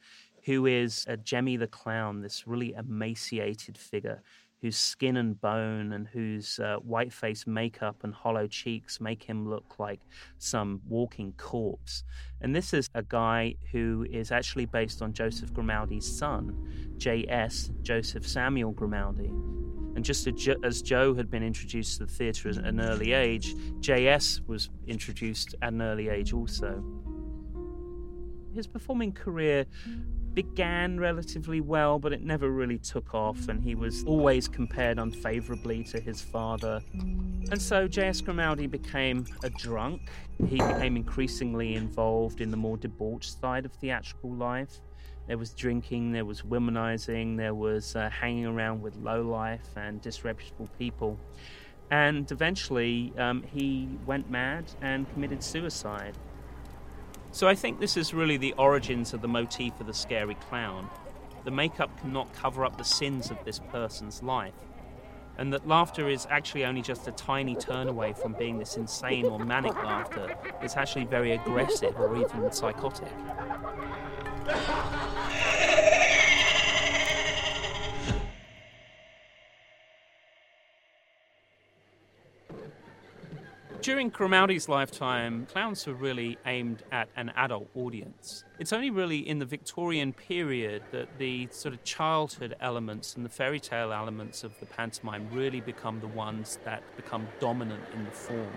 who 0.46 0.68
is 0.68 1.06
a 1.08 1.18
Jemmy 1.18 1.58
the 1.58 1.66
Clown, 1.66 2.22
this 2.22 2.46
really 2.46 2.76
emaciated 2.78 3.80
figure 3.80 4.22
whose 4.62 4.78
skin 4.78 5.18
and 5.18 5.40
bone 5.40 5.94
and 5.94 6.08
whose 6.08 6.60
uh, 6.60 6.76
white 6.78 7.14
face 7.14 7.48
makeup 7.48 7.98
and 8.04 8.14
hollow 8.14 8.46
cheeks 8.48 9.00
make 9.00 9.24
him 9.24 9.50
look 9.50 9.80
like 9.80 10.02
some 10.38 10.82
walking 10.88 11.34
corpse. 11.38 12.04
And 12.42 12.54
this 12.54 12.74
is 12.74 12.90
a 12.94 13.04
guy 13.04 13.56
who 13.72 14.06
is 14.10 14.32
actually 14.32 14.66
based 14.66 15.02
on 15.02 15.14
Joseph 15.14 15.54
Grimaldi's 15.54 16.06
son, 16.06 16.96
J.S. 16.98 17.72
Joseph 17.82 18.28
Samuel 18.28 18.72
Grimaldi. 18.72 19.32
And 19.96 20.04
just 20.04 20.28
as 20.64 20.82
Joe 20.82 21.14
had 21.14 21.30
been 21.30 21.44
introduced 21.44 21.98
to 21.98 22.06
the 22.06 22.12
theatre 22.12 22.50
at 22.50 22.58
an 22.58 22.80
early 22.80 23.14
age, 23.14 23.56
J.S. 23.80 24.42
was 24.48 24.70
introduced 24.88 25.56
at 25.62 25.74
an 25.74 25.82
early 25.82 26.10
age 26.10 26.32
also. 26.34 26.84
His 28.54 28.68
performing 28.68 29.14
career 29.14 29.66
began 30.34 31.00
relatively 31.00 31.62
well, 31.62 32.00
but 32.00 32.14
it 32.14 32.22
never 32.22 32.50
really 32.50 32.78
took 32.78 33.14
off, 33.14 33.48
and 33.48 33.62
he 33.62 33.76
was 33.76 34.04
always 34.06 34.48
compared 34.48 35.00
unfavorably 35.00 35.84
to 35.86 36.00
his 36.00 36.22
father. 36.22 36.82
And 36.94 37.62
so 37.62 37.88
J.S. 37.88 38.22
Grimaldi 38.22 38.68
became 38.68 39.26
a 39.44 39.50
drunk. 39.50 40.02
He 40.48 40.58
became 40.58 40.96
increasingly 40.96 41.76
involved 41.76 42.42
in 42.42 42.52
the 42.52 42.58
more 42.58 42.78
debauched 42.78 43.40
side 43.40 43.66
of 43.66 43.74
theatrical 43.74 44.34
life. 44.34 44.80
There 45.28 45.38
was 45.38 45.52
drinking, 45.52 46.12
there 46.12 46.26
was 46.26 46.42
womanizing, 46.42 47.38
there 47.38 47.54
was 47.54 47.96
uh, 47.96 48.10
hanging 48.10 48.46
around 48.46 48.82
with 48.82 48.96
lowlife 48.98 49.68
and 49.76 50.02
disreputable 50.02 50.68
people. 50.80 51.20
And 51.92 52.32
eventually, 52.32 53.14
um, 53.18 53.44
he 53.44 53.90
went 54.06 54.30
mad 54.30 54.66
and 54.82 55.12
committed 55.14 55.44
suicide. 55.44 56.16
So 57.32 57.48
I 57.48 57.56
think 57.56 57.80
this 57.80 57.96
is 57.96 58.14
really 58.14 58.38
the 58.38 58.54
origins 58.54 59.14
of 59.14 59.22
the 59.22 59.28
motif 59.28 59.80
of 59.80 59.88
the 59.88 59.94
scary 59.94 60.36
clown. 60.36 60.90
The 61.46 61.52
makeup 61.52 61.90
cannot 62.02 62.34
cover 62.34 62.66
up 62.66 62.78
the 62.78 62.84
sins 62.84 63.32
of 63.32 63.38
this 63.46 63.60
person's 63.72 64.24
life. 64.24 64.54
And 65.38 65.54
that 65.54 65.66
laughter 65.66 66.10
is 66.10 66.28
actually 66.30 66.66
only 66.66 66.82
just 66.82 67.08
a 67.08 67.12
tiny 67.12 67.56
turn 67.56 67.88
away 67.88 68.12
from 68.12 68.34
being 68.34 68.58
this 68.58 68.76
insane 68.76 69.26
or 69.26 69.40
manic 69.40 69.76
laughter. 69.76 70.36
It's 70.62 70.76
actually 70.76 71.06
very 71.06 71.32
aggressive 71.32 71.98
or 71.98 72.18
even 72.18 72.52
psychotic. 72.52 73.08
During 83.82 84.10
Grimaldi's 84.10 84.68
lifetime, 84.68 85.46
clowns 85.46 85.88
were 85.88 85.94
really 85.94 86.38
aimed 86.46 86.84
at 86.92 87.08
an 87.16 87.32
adult 87.38 87.70
audience. 87.76 88.44
It's 88.60 88.74
only 88.74 88.90
really 88.90 89.20
in 89.20 89.40
the 89.40 89.46
Victorian 89.46 90.12
period 90.12 90.84
that 90.92 91.18
the 91.18 91.48
sort 91.52 91.74
of 91.74 91.84
childhood 91.86 92.56
elements 92.60 93.16
and 93.16 93.24
the 93.24 93.30
fairy 93.30 93.60
tale 93.62 93.94
elements 93.94 94.44
of 94.44 94.60
the 94.60 94.66
pantomime 94.66 95.30
really 95.32 95.62
become 95.62 96.02
the 96.02 96.08
ones 96.08 96.60
that 96.66 96.84
become 96.98 97.26
dominant 97.40 97.84
in 97.94 98.04
the 98.04 98.12
form. 98.12 98.52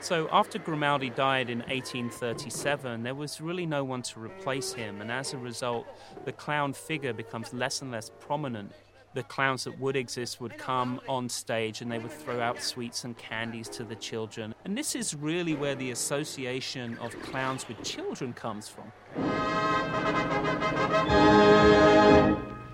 So 0.00 0.30
after 0.32 0.58
Grimaldi 0.58 1.10
died 1.10 1.50
in 1.50 1.58
1837, 1.58 3.02
there 3.02 3.14
was 3.14 3.42
really 3.42 3.66
no 3.66 3.84
one 3.84 4.00
to 4.02 4.20
replace 4.20 4.72
him, 4.72 5.02
and 5.02 5.12
as 5.12 5.34
a 5.34 5.38
result, 5.38 5.86
the 6.24 6.32
clown 6.32 6.72
figure 6.72 7.12
becomes 7.12 7.52
less 7.52 7.82
and 7.82 7.90
less 7.90 8.10
prominent 8.18 8.72
the 9.14 9.22
clowns 9.22 9.64
that 9.64 9.78
would 9.78 9.96
exist 9.96 10.40
would 10.40 10.58
come 10.58 11.00
on 11.08 11.28
stage 11.28 11.80
and 11.80 11.90
they 11.90 11.98
would 11.98 12.10
throw 12.10 12.40
out 12.40 12.60
sweets 12.60 13.04
and 13.04 13.16
candies 13.16 13.68
to 13.68 13.84
the 13.84 13.94
children. 13.94 14.54
And 14.64 14.76
this 14.76 14.94
is 14.94 15.14
really 15.14 15.54
where 15.54 15.76
the 15.76 15.92
association 15.92 16.98
of 16.98 17.18
clowns 17.22 17.66
with 17.68 17.82
children 17.82 18.32
comes 18.32 18.68
from. 18.68 18.92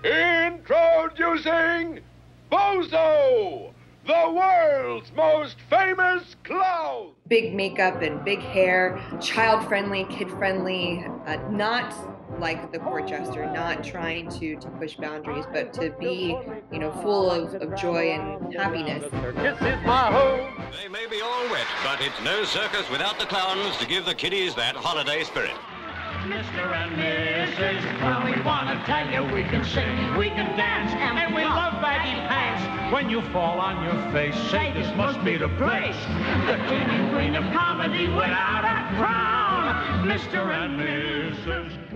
Introducing 0.03 1.99
Bozo, 2.51 3.71
the 4.07 4.31
world's 4.31 5.11
most 5.15 5.57
famous 5.69 6.35
clown. 6.43 7.11
Big 7.27 7.53
makeup 7.53 8.01
and 8.01 8.25
big 8.25 8.39
hair, 8.39 8.99
child 9.21 9.67
friendly, 9.67 10.05
kid 10.09 10.29
friendly, 10.31 11.05
uh, 11.27 11.37
not 11.49 12.10
like 12.41 12.71
the 12.71 12.79
court 12.79 13.07
jester, 13.07 13.45
not 13.53 13.83
trying 13.83 14.27
to, 14.27 14.55
to 14.57 14.67
push 14.71 14.95
boundaries, 14.95 15.45
but 15.53 15.71
to 15.73 15.91
be, 15.99 16.35
you 16.71 16.79
know, 16.79 16.91
full 17.03 17.29
of, 17.29 17.53
of 17.61 17.75
joy 17.79 18.09
and 18.09 18.53
happiness. 18.55 19.03
This 19.35 19.55
is 19.61 19.85
my 19.85 20.11
home. 20.11 20.51
They 20.81 20.89
may 20.89 21.05
be 21.05 21.21
all 21.21 21.43
wet, 21.51 21.67
but 21.83 22.01
it's 22.01 22.19
no 22.23 22.43
circus 22.43 22.89
without 22.89 23.19
the 23.19 23.27
clowns 23.27 23.77
to 23.77 23.87
give 23.87 24.05
the 24.05 24.15
kiddies 24.15 24.55
that 24.55 24.75
holiday 24.75 25.23
spirit. 25.23 25.53
Mr. 26.25 26.65
and 26.73 26.91
Mrs. 26.97 28.01
Well, 28.01 28.25
we 28.25 28.39
want 28.41 28.69
to 28.69 28.85
tell 28.85 29.09
you 29.09 29.23
we 29.33 29.43
can 29.43 29.63
sing, 29.63 30.17
we 30.17 30.29
can 30.29 30.57
dance, 30.57 30.91
and, 30.93 31.17
and 31.17 31.35
we 31.35 31.43
love 31.43 31.81
baggy 31.81 32.13
pants. 32.27 32.93
When 32.93 33.09
you 33.09 33.21
fall 33.31 33.59
on 33.59 33.83
your 33.85 34.11
face, 34.11 34.35
say 34.49 34.73
this 34.73 34.95
must 34.95 35.23
be 35.23 35.37
the 35.37 35.49
place. 35.49 35.97
The 36.45 36.57
king 36.67 36.89
and 36.89 37.13
queen 37.13 37.35
of 37.35 37.43
comedy 37.53 38.07
without 38.07 38.65
a 38.65 38.97
crown. 38.97 39.41
Mr. 40.07 40.51
and 40.51 40.79
Mrs. 40.79 41.90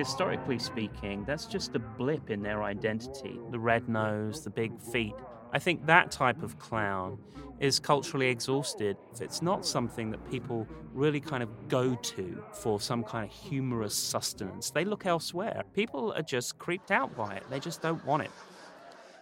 Historically 0.00 0.58
speaking, 0.58 1.24
that's 1.26 1.44
just 1.44 1.76
a 1.76 1.78
blip 1.78 2.30
in 2.30 2.40
their 2.40 2.62
identity 2.62 3.38
the 3.50 3.58
red 3.58 3.86
nose, 3.86 4.42
the 4.42 4.48
big 4.48 4.80
feet. 4.80 5.12
I 5.52 5.58
think 5.58 5.84
that 5.84 6.10
type 6.10 6.42
of 6.42 6.58
clown 6.58 7.18
is 7.58 7.78
culturally 7.78 8.28
exhausted. 8.28 8.96
It's 9.20 9.42
not 9.42 9.66
something 9.66 10.10
that 10.10 10.30
people 10.30 10.66
really 10.94 11.20
kind 11.20 11.42
of 11.42 11.68
go 11.68 11.96
to 11.96 12.42
for 12.54 12.80
some 12.80 13.04
kind 13.04 13.30
of 13.30 13.30
humorous 13.30 13.94
sustenance. 13.94 14.70
They 14.70 14.86
look 14.86 15.04
elsewhere. 15.04 15.64
People 15.74 16.14
are 16.14 16.22
just 16.22 16.58
creeped 16.58 16.90
out 16.90 17.14
by 17.14 17.34
it, 17.34 17.42
they 17.50 17.60
just 17.60 17.82
don't 17.82 18.02
want 18.06 18.22
it. 18.22 18.30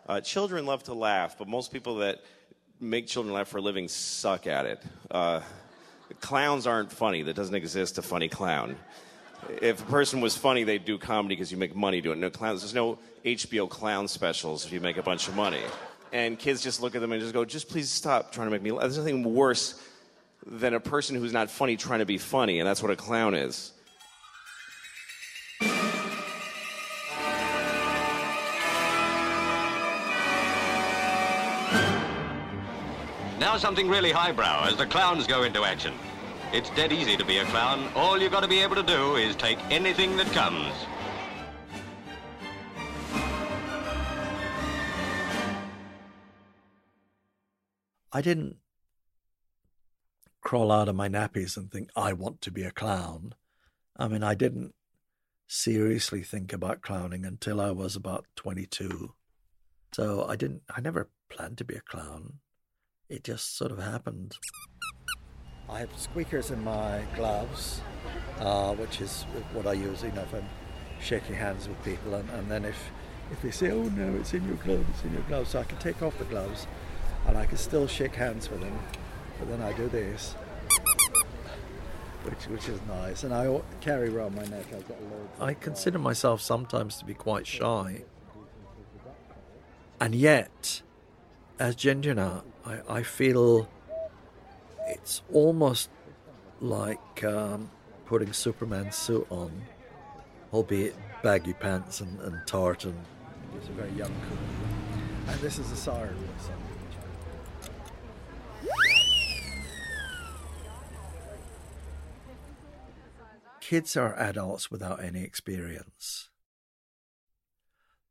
Uh, 0.09 0.21
children 0.21 0.65
love 0.65 0.85
to 0.85 0.95
laugh, 0.95 1.37
but 1.37 1.49
most 1.49 1.73
people 1.73 1.97
that 1.97 2.21
make 2.79 3.09
children 3.09 3.35
laugh 3.35 3.49
for 3.49 3.59
a 3.59 3.63
living 3.63 3.89
suck 3.89 4.47
at 4.47 4.65
it. 4.65 4.81
Uh, 5.11 5.41
clowns 6.21 6.69
aren't 6.69 6.93
funny. 6.93 7.25
That 7.25 7.35
doesn't 7.35 7.57
exist 7.57 7.99
a 7.99 8.03
funny 8.03 8.29
clown. 8.29 8.77
If 9.62 9.80
a 9.80 9.85
person 9.85 10.21
was 10.21 10.37
funny, 10.37 10.64
they'd 10.64 10.85
do 10.85 10.99
comedy 10.99 11.35
because 11.35 11.50
you 11.50 11.59
make 11.59 11.75
money 11.75 12.00
doing 12.00 12.18
it. 12.18 12.21
No 12.21 12.30
clowns. 12.30 12.61
There's 12.61 12.75
no 12.75 12.99
HBO 13.25 13.68
clown 13.68 14.09
specials 14.09 14.66
if 14.66 14.73
you 14.73 14.80
make 14.80 14.97
a 14.97 15.02
bunch 15.02 15.28
of 15.28 15.35
money. 15.35 15.62
And 16.12 16.38
kids 16.38 16.62
just 16.62 16.80
look 16.80 16.95
at 16.95 17.00
them 17.00 17.12
and 17.12 17.21
just 17.21 17.35
go, 17.35 17.45
"Just 17.45 17.68
please 17.68 17.90
stop 17.90 18.33
trying 18.33 18.47
to 18.47 18.50
make 18.50 18.62
me." 18.62 18.73
laugh. 18.73 18.83
There's 18.83 18.99
nothing 18.99 19.35
worse 19.35 19.80
than 20.47 20.75
a 20.75 20.80
person 20.80 21.16
who's 21.16 21.33
not 21.33 21.50
funny 21.50 21.76
trying 21.76 21.99
to 21.99 22.07
be 22.07 22.18
funny, 22.18 22.61
and 22.61 22.68
that's 22.68 22.83
what 22.83 22.90
a 22.90 22.97
clown 22.97 23.35
is. 23.35 23.73
Now 33.38 33.57
something 33.57 33.88
really 33.88 34.12
highbrow 34.12 34.66
as 34.66 34.76
the 34.76 34.87
clowns 34.87 35.26
go 35.26 35.42
into 35.42 35.64
action. 35.64 35.95
It's 36.50 36.71
dead 36.71 36.93
easy 36.93 37.14
to 37.14 37.25
be 37.26 37.38
a 37.38 37.45
clown. 37.45 37.90
All 37.95 38.19
you've 38.19 38.33
got 38.33 38.40
to 38.40 38.49
be 38.49 38.61
able 38.61 38.76
to 38.76 38.83
do 38.83 39.17
is 39.17 39.37
take 39.37 39.59
anything 39.71 40.17
that 40.17 40.26
comes. 40.33 40.73
I 48.11 48.23
didn't 48.23 48.57
crawl 50.40 50.73
out 50.73 50.88
of 50.88 50.97
my 50.97 51.11
nappies 51.11 51.59
and 51.59 51.71
think, 51.71 51.90
I 51.95 52.14
want 52.14 52.40
to 52.40 52.50
be 52.50 52.62
a 52.62 52.71
clown. 52.71 53.35
I 53.99 54.09
mean, 54.09 54.23
I 54.23 54.35
didn't 54.35 54.75
seriously 55.49 56.23
think 56.23 56.55
about 56.55 56.81
clowning 56.81 57.26
until 57.26 57.61
I 57.61 57.73
was 57.73 57.95
about 57.95 58.25
22. 58.37 59.12
So 59.93 60.25
I 60.26 60.37
didn't, 60.37 60.62
I 60.75 60.81
never 60.81 61.11
planned 61.28 61.59
to 61.59 61.64
be 61.64 61.75
a 61.75 61.83
clown. 61.83 62.38
It 63.11 63.25
just 63.25 63.55
sort 63.55 63.71
of 63.71 63.78
happened. 63.78 64.38
I 65.71 65.81
have 65.81 65.91
squeakers 65.99 66.51
in 66.51 66.65
my 66.65 67.03
gloves, 67.15 67.83
uh, 68.41 68.75
which 68.75 69.01
is 69.01 69.25
what 69.53 69.67
I 69.67 69.75
use, 69.75 70.03
you 70.03 70.11
know, 70.13 70.23
if 70.23 70.35
I'm 70.35 70.49
shaking 71.01 71.35
hands 71.35 71.69
with 71.69 71.83
people. 71.85 72.15
And, 72.15 72.29
and 72.31 72.51
then 72.51 72.65
if, 72.65 72.91
if 73.31 73.43
they 73.43 73.51
say, 73.51 73.71
oh 73.71 73.83
no, 73.83 74.17
it's 74.17 74.33
in 74.33 74.47
your 74.47 74.57
gloves, 74.57 74.87
it's 74.91 75.05
in 75.05 75.13
your 75.13 75.23
gloves, 75.23 75.51
so 75.51 75.61
I 75.61 75.65
can 75.65 75.79
take 75.79 76.03
off 76.03 76.17
the 76.19 76.25
gloves 76.25 76.67
and 77.27 77.37
I 77.37 77.45
can 77.45 77.59
still 77.59 77.87
shake 77.87 78.15
hands 78.15 78.49
with 78.51 78.61
them. 78.61 78.79
But 79.39 79.51
then 79.51 79.61
I 79.63 79.73
do 79.75 79.89
this, 79.89 80.33
which 82.25 82.45
which 82.49 82.69
is 82.69 82.81
nice. 82.89 83.23
And 83.23 83.33
I 83.33 83.61
carry 83.81 84.09
around 84.09 84.35
my 84.35 84.45
neck. 84.47 84.65
I've 84.75 84.89
got 84.89 84.99
a 84.99 85.05
load. 85.05 85.29
I 85.39 85.55
consider 85.55 85.99
myself 85.99 86.41
sometimes 86.41 86.97
to 86.97 87.05
be 87.05 87.15
quite 87.15 87.47
shy, 87.47 88.03
and 90.01 90.15
yet, 90.15 90.83
as 91.61 91.77
Jinjana, 91.77 92.43
I, 92.67 92.81
I 92.89 93.03
feel 93.05 93.69
it's 94.88 95.23
almost 95.33 95.90
like 96.61 97.25
um, 97.25 97.71
putting 98.07 98.33
Superman's 98.33 98.97
suit 98.97 99.26
on, 99.30 99.62
albeit 100.52 100.95
baggy 101.23 101.52
pants 101.52 102.00
and, 102.00 102.18
and 102.21 102.37
tartan. 102.47 102.95
He's 103.52 103.68
a 103.68 103.73
very 103.73 103.92
young 103.92 104.12
cool. 104.28 104.38
And 105.28 105.40
this 105.40 105.59
is 105.59 105.71
a 105.71 105.76
siren. 105.76 106.16
So. 106.40 106.52
Kids 113.61 113.97
are 113.99 114.18
adults 114.18 114.71
without 114.71 115.04
any 115.04 115.23
experience. 115.23 116.30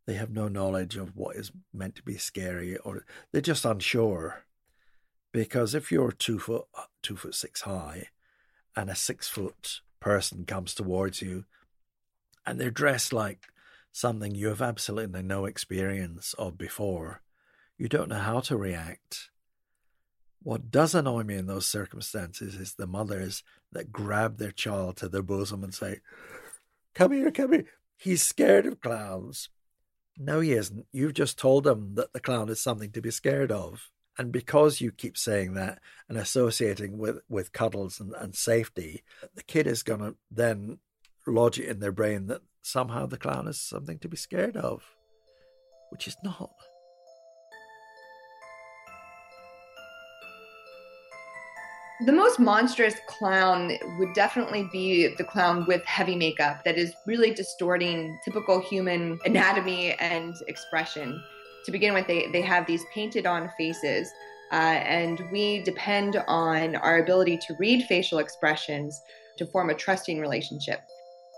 They 0.05 0.13
have 0.13 0.29
no 0.29 0.48
knowledge 0.48 0.96
of 0.96 1.15
what 1.17 1.36
is 1.36 1.51
meant 1.74 1.96
to 1.96 2.03
be 2.03 2.17
scary, 2.17 2.77
or 2.77 3.03
they're 3.31 3.41
just 3.41 3.65
unsure. 3.65 4.46
Because 5.31 5.75
if 5.75 5.91
you're 5.91 6.12
two 6.12 6.39
foot 6.39 6.65
uh, 6.75 6.84
two 7.01 7.15
foot 7.15 7.36
six 7.36 7.62
high, 7.62 8.07
and 8.75 8.89
a 8.89 8.96
six 8.96 9.27
foot 9.27 9.81
person 10.00 10.46
comes 10.46 10.74
towards 10.74 11.22
you, 11.22 11.46
and 12.46 12.60
they're 12.60 12.72
dressed 12.72 13.12
like 13.12 13.48
something 13.91 14.36
you 14.36 14.48
have 14.48 14.62
absolutely 14.62 15.24
no 15.24 15.46
experience 15.46 16.34
of 16.38 16.57
before, 16.57 17.22
you 17.77 17.88
don't 17.88 18.10
know 18.10 18.19
how 18.19 18.39
to 18.41 18.57
react. 18.57 19.29
What 20.43 20.72
does 20.72 20.96
annoy 20.96 21.24
me 21.24 21.36
in 21.36 21.48
those 21.48 21.67
circumstances 21.67 22.55
is 22.55 22.74
the 22.74 22.88
mothers 22.88 23.43
that 23.72 23.91
grab 23.91 24.38
their 24.38 24.51
child 24.51 24.98
to 24.98 25.10
their 25.10 25.24
bosom 25.24 25.63
and 25.63 25.74
say, 25.74 26.00
Come 26.93 27.12
here, 27.12 27.31
come 27.31 27.53
here. 27.53 27.65
He's 27.98 28.24
scared 28.24 28.65
of 28.65 28.79
clowns. 28.79 29.50
No, 30.17 30.39
he 30.39 30.53
isn't. 30.53 30.86
You've 30.91 31.13
just 31.13 31.38
told 31.38 31.67
him 31.67 31.96
that 31.96 32.13
the 32.13 32.19
clown 32.19 32.50
is 32.50 32.62
something 32.62 32.91
to 32.91 33.01
be 33.01 33.12
scared 33.12 33.51
of. 33.51 33.91
And 34.18 34.32
because 34.32 34.82
you 34.82 34.92
keep 34.92 35.18
saying 35.18 35.54
that 35.54 35.80
and 36.10 36.18
associating 36.18 36.98
with, 36.98 37.20
with 37.30 37.52
cuddles 37.52 38.00
and, 38.00 38.14
and 38.14 38.36
safety, 38.36 39.04
the 39.36 39.44
kid 39.44 39.68
is 39.68 39.84
going 39.84 40.00
to 40.00 40.16
then 40.32 40.80
lodge 41.28 41.60
it 41.60 41.70
in 41.70 41.80
their 41.80 41.92
brain 41.92 42.28
that 42.28 42.42
somehow 42.64 43.06
the 43.06 43.18
clown 43.18 43.48
is 43.48 43.60
something 43.60 44.00
to 44.00 44.10
be 44.10 44.18
scared 44.18 44.58
of, 44.58 44.84
which 45.92 46.08
is 46.08 46.18
not. 46.24 46.52
The 52.06 52.12
most 52.12 52.40
monstrous 52.40 52.94
clown 53.08 53.72
would 53.98 54.14
definitely 54.14 54.70
be 54.72 55.16
the 55.16 55.24
clown 55.24 55.66
with 55.68 55.84
heavy 55.86 56.16
makeup 56.16 56.64
that 56.64 56.78
is 56.78 56.94
really 57.08 57.34
distorting 57.34 58.20
typical 58.24 58.62
human 58.62 59.18
anatomy 59.26 59.94
and 59.94 60.36
expression. 60.48 61.20
To 61.68 61.72
begin 61.72 61.94
with, 61.94 62.08
they, 62.08 62.27
they 62.32 62.44
have 62.44 62.66
these 62.66 62.86
painted 62.94 63.25
on 63.25 63.51
faces, 63.58 64.10
uh, 64.53 64.56
and 64.56 65.22
we 65.34 65.62
depend 65.64 66.16
on 66.25 66.77
our 66.77 67.00
ability 67.00 67.38
to 67.40 67.56
read 67.60 67.84
facial 67.84 68.20
expressions 68.20 69.01
to 69.38 69.46
form 69.46 69.70
a 69.70 69.74
trusting 69.74 70.22
relationship. 70.22 70.80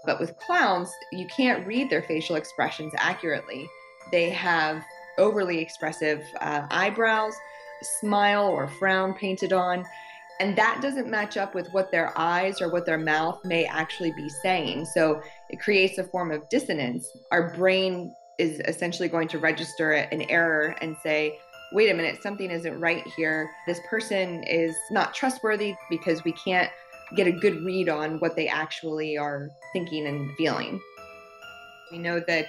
But 0.06 0.20
with 0.20 0.38
clowns, 0.38 0.92
you 1.12 1.26
can't 1.36 1.66
read 1.66 1.90
their 1.90 2.04
facial 2.04 2.36
expressions 2.36 2.94
accurately. 3.00 3.68
They 4.12 4.30
have 4.30 4.84
overly 5.18 5.58
expressive 5.58 6.24
uh, 6.42 6.68
eyebrows, 6.70 7.34
smile 8.00 8.46
or 8.46 8.68
frown 8.68 9.16
painted 9.16 9.52
on 9.52 9.84
and 10.40 10.58
that 10.58 10.80
doesn't 10.82 11.10
match 11.10 11.36
up 11.36 11.54
with 11.54 11.68
what 11.74 11.92
their 11.92 12.18
eyes 12.18 12.62
or 12.62 12.70
what 12.70 12.86
their 12.86 12.98
mouth 12.98 13.44
may 13.44 13.66
actually 13.66 14.14
be 14.14 14.30
saying. 14.30 14.86
So 14.86 15.22
it 15.50 15.60
creates 15.60 15.98
a 15.98 16.04
form 16.06 16.32
of 16.32 16.48
dissonance. 16.48 17.06
Our 17.32 17.54
brain 17.54 18.16
is 18.40 18.62
essentially 18.66 19.10
going 19.10 19.28
to 19.28 19.38
register 19.38 19.92
an 19.92 20.24
error 20.24 20.76
and 20.82 20.96
say, 21.04 21.38
wait 21.72 21.92
a 21.92 21.94
minute, 21.94 22.22
something 22.24 22.50
isn't 22.50 22.80
right 22.80 23.06
here. 23.16 23.52
This 23.68 23.80
person 23.90 24.44
is 24.44 24.76
not 24.90 25.14
trustworthy 25.14 25.76
because 25.90 26.24
we 26.24 26.32
can't 26.32 26.72
get 27.16 27.28
a 27.28 27.32
good 27.32 27.64
read 27.64 27.90
on 27.90 28.20
what 28.20 28.36
they 28.36 28.48
actually 28.48 29.18
are 29.18 29.50
thinking 29.74 30.08
and 30.08 30.36
feeling. 30.38 30.80
We 31.92 32.00
know 32.00 32.22
that 32.28 32.48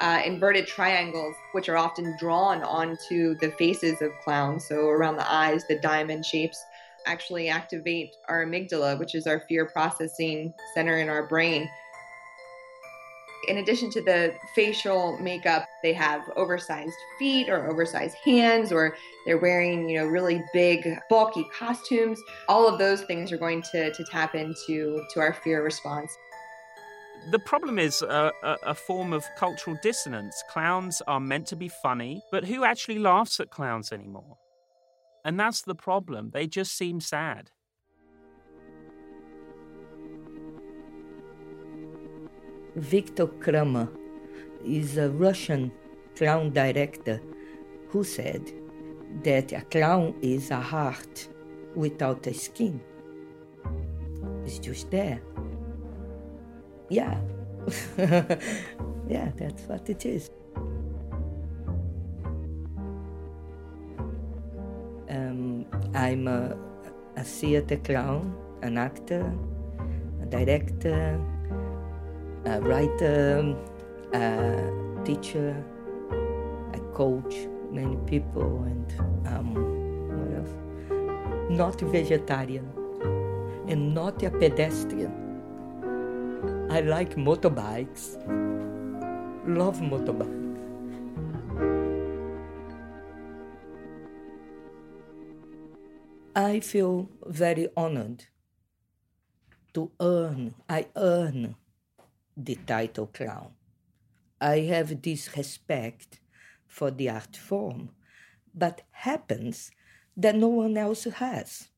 uh, 0.00 0.22
inverted 0.24 0.66
triangles, 0.66 1.34
which 1.52 1.68
are 1.68 1.76
often 1.76 2.16
drawn 2.18 2.62
onto 2.62 3.36
the 3.38 3.50
faces 3.52 4.02
of 4.02 4.10
clowns, 4.24 4.66
so 4.66 4.88
around 4.88 5.16
the 5.16 5.30
eyes, 5.30 5.64
the 5.68 5.78
diamond 5.78 6.24
shapes, 6.24 6.62
actually 7.06 7.48
activate 7.48 8.14
our 8.28 8.44
amygdala, 8.44 8.98
which 8.98 9.14
is 9.14 9.26
our 9.26 9.40
fear 9.48 9.66
processing 9.66 10.52
center 10.74 10.98
in 10.98 11.08
our 11.08 11.26
brain. 11.26 11.68
In 13.52 13.58
addition 13.58 13.90
to 13.90 14.00
the 14.00 14.34
facial 14.54 15.18
makeup, 15.18 15.68
they 15.82 15.92
have 15.92 16.22
oversized 16.36 16.96
feet 17.18 17.50
or 17.50 17.70
oversized 17.70 18.16
hands, 18.24 18.72
or 18.72 18.96
they're 19.26 19.36
wearing, 19.36 19.90
you 19.90 19.98
know, 19.98 20.06
really 20.06 20.42
big, 20.54 20.88
bulky 21.10 21.44
costumes. 21.52 22.18
All 22.48 22.66
of 22.66 22.78
those 22.78 23.02
things 23.02 23.30
are 23.30 23.36
going 23.36 23.60
to, 23.70 23.92
to 23.92 24.04
tap 24.04 24.34
into 24.34 25.04
to 25.12 25.20
our 25.20 25.34
fear 25.34 25.62
response. 25.62 26.16
The 27.30 27.40
problem 27.40 27.78
is 27.78 28.00
a, 28.00 28.32
a, 28.42 28.56
a, 28.68 28.74
form 28.74 29.12
of 29.12 29.22
cultural 29.36 29.76
dissonance. 29.82 30.42
Clowns 30.48 31.02
are 31.06 31.20
meant 31.20 31.46
to 31.48 31.56
be 31.56 31.68
funny, 31.68 32.22
but 32.30 32.46
who 32.46 32.64
actually 32.64 33.00
laughs 33.00 33.38
at 33.38 33.50
clowns 33.50 33.92
anymore? 33.92 34.38
And 35.26 35.38
that's 35.38 35.60
the 35.60 35.74
problem. 35.74 36.30
They 36.30 36.46
just 36.46 36.74
seem 36.74 37.02
sad. 37.02 37.50
Viktor 42.76 43.26
Kramer 43.26 43.88
is 44.64 44.96
a 44.96 45.10
Russian 45.10 45.72
clown 46.16 46.50
director 46.50 47.20
who 47.88 48.02
said 48.02 48.50
that 49.22 49.52
a 49.52 49.60
clown 49.62 50.14
is 50.22 50.50
a 50.50 50.60
heart 50.60 51.28
without 51.74 52.26
a 52.26 52.32
skin. 52.32 52.80
It's 54.44 54.58
just 54.58 54.90
there. 54.90 55.20
Yeah. 56.88 57.20
yeah, 57.98 59.30
that's 59.36 59.62
what 59.64 59.88
it 59.90 60.06
is. 60.06 60.30
Um, 65.10 65.66
I'm 65.94 66.26
a, 66.26 66.56
a 67.16 67.22
theater 67.22 67.76
clown, 67.76 68.34
an 68.62 68.78
actor, 68.78 69.30
a 70.22 70.26
director, 70.26 71.20
a 72.44 72.60
writer, 72.60 73.56
a 74.12 75.04
teacher. 75.04 75.64
a 76.74 76.80
coach 76.94 77.34
many 77.70 77.96
people, 78.06 78.64
and 78.64 78.92
um, 79.28 79.54
what 80.12 80.30
else? 80.38 81.50
Not 81.50 81.80
vegetarian, 81.80 82.68
and 83.68 83.94
not 83.94 84.22
a 84.22 84.30
pedestrian. 84.30 85.12
I 86.70 86.80
like 86.80 87.16
motorbikes. 87.16 88.16
Love 89.46 89.80
motorbikes. 89.80 90.40
I 96.34 96.60
feel 96.60 97.10
very 97.26 97.68
honored 97.76 98.24
to 99.74 99.90
earn, 100.00 100.54
I 100.68 100.86
earn 100.96 101.56
the 102.36 102.56
title 102.66 103.06
clown. 103.08 103.52
I 104.40 104.60
have 104.60 105.02
this 105.02 105.36
respect 105.36 106.20
for 106.66 106.90
the 106.90 107.10
art 107.10 107.36
form, 107.36 107.90
but 108.54 108.82
happens 108.90 109.70
that 110.16 110.34
no 110.36 110.48
one 110.48 110.76
else 110.76 111.04
has. 111.04 111.68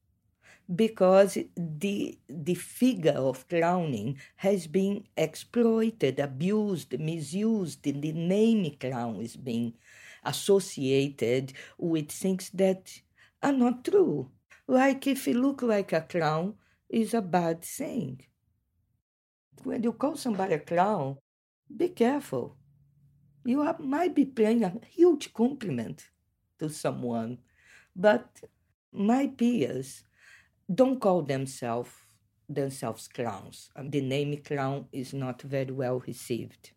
because 0.74 1.36
the, 1.56 2.18
the 2.28 2.54
figure 2.54 3.12
of 3.12 3.46
clowning 3.48 4.18
has 4.36 4.66
been 4.66 5.04
exploited, 5.16 6.18
abused, 6.18 6.98
misused. 6.98 7.86
And 7.86 8.02
the 8.02 8.12
name 8.12 8.74
clown 8.80 9.16
is 9.20 9.36
being 9.36 9.74
associated 10.24 11.52
with 11.78 12.10
things 12.10 12.50
that 12.54 12.90
are 13.42 13.52
not 13.52 13.84
true. 13.84 14.30
Like 14.66 15.06
if 15.06 15.26
you 15.26 15.34
look 15.40 15.62
like 15.62 15.92
a 15.92 16.00
clown 16.02 16.54
is 16.88 17.12
a 17.14 17.20
bad 17.22 17.62
thing. 17.62 18.20
When 19.62 19.82
you 19.82 19.92
call 19.92 20.16
somebody 20.16 20.54
a 20.54 20.58
clown, 20.58 21.18
be 21.74 21.88
careful. 21.88 22.56
You 23.44 23.62
are, 23.62 23.76
might 23.78 24.14
be 24.14 24.24
paying 24.24 24.64
a 24.64 24.72
huge 24.90 25.32
compliment 25.32 26.08
to 26.58 26.68
someone, 26.68 27.38
but 27.94 28.40
my 28.92 29.26
peers 29.28 30.04
don't 30.72 31.00
call 31.00 31.22
themselves 31.22 31.90
themselves 32.48 33.08
clowns. 33.08 33.70
The 33.82 34.00
name 34.00 34.36
clown 34.38 34.86
is 34.92 35.14
not 35.14 35.42
very 35.42 35.72
well 35.72 36.00
received. 36.06 36.72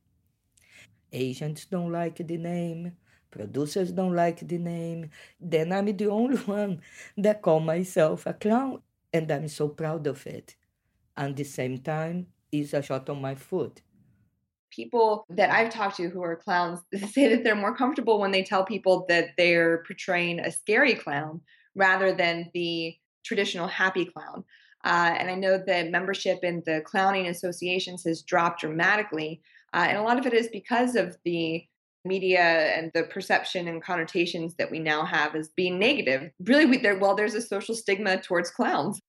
Agents 1.11 1.65
don't 1.65 1.91
like 1.91 2.17
the 2.17 2.37
name, 2.37 2.93
producers 3.31 3.91
don't 3.91 4.15
like 4.15 4.47
the 4.47 4.57
name. 4.57 5.09
Then 5.39 5.71
I'm 5.71 5.85
the 5.95 6.07
only 6.07 6.37
one 6.59 6.81
that 7.17 7.41
call 7.41 7.59
myself 7.59 8.25
a 8.25 8.33
clown, 8.33 8.81
and 9.13 9.31
I'm 9.31 9.47
so 9.47 9.69
proud 9.69 10.07
of 10.07 10.25
it. 10.27 10.55
At 11.15 11.35
the 11.35 11.43
same 11.43 11.79
time, 11.79 12.27
it's 12.51 12.73
a 12.73 12.81
shot 12.81 13.09
on 13.09 13.21
my 13.21 13.35
foot. 13.35 13.81
People 14.71 15.25
that 15.29 15.49
I've 15.49 15.69
talked 15.69 15.97
to 15.97 16.09
who 16.09 16.21
are 16.21 16.35
clowns 16.35 16.79
say 17.11 17.29
that 17.29 17.43
they're 17.43 17.55
more 17.55 17.75
comfortable 17.75 18.19
when 18.19 18.31
they 18.31 18.43
tell 18.43 18.65
people 18.65 19.05
that 19.09 19.29
they're 19.37 19.83
portraying 19.87 20.39
a 20.39 20.51
scary 20.51 20.95
clown 20.95 21.41
rather 21.75 22.13
than 22.13 22.49
the 22.53 22.95
traditional 23.23 23.67
happy 23.67 24.05
clown. 24.05 24.43
Uh, 24.83 25.15
and 25.17 25.29
I 25.29 25.35
know 25.35 25.61
that 25.65 25.91
membership 25.91 26.43
in 26.43 26.63
the 26.65 26.81
clowning 26.85 27.27
associations 27.27 28.03
has 28.05 28.21
dropped 28.21 28.61
dramatically. 28.61 29.41
Uh, 29.73 29.85
and 29.89 29.97
a 29.97 30.03
lot 30.03 30.17
of 30.17 30.25
it 30.25 30.33
is 30.33 30.47
because 30.47 30.95
of 30.95 31.17
the 31.25 31.65
media 32.05 32.41
and 32.41 32.91
the 32.93 33.03
perception 33.03 33.67
and 33.67 33.83
connotations 33.83 34.55
that 34.55 34.71
we 34.71 34.79
now 34.79 35.03
have 35.03 35.35
as 35.35 35.49
being 35.49 35.77
negative. 35.77 36.31
Really, 36.39 36.65
we, 36.65 36.81
well, 36.99 37.15
there's 37.15 37.33
a 37.33 37.41
social 37.41 37.75
stigma 37.75 38.21
towards 38.21 38.49
clowns. 38.49 39.01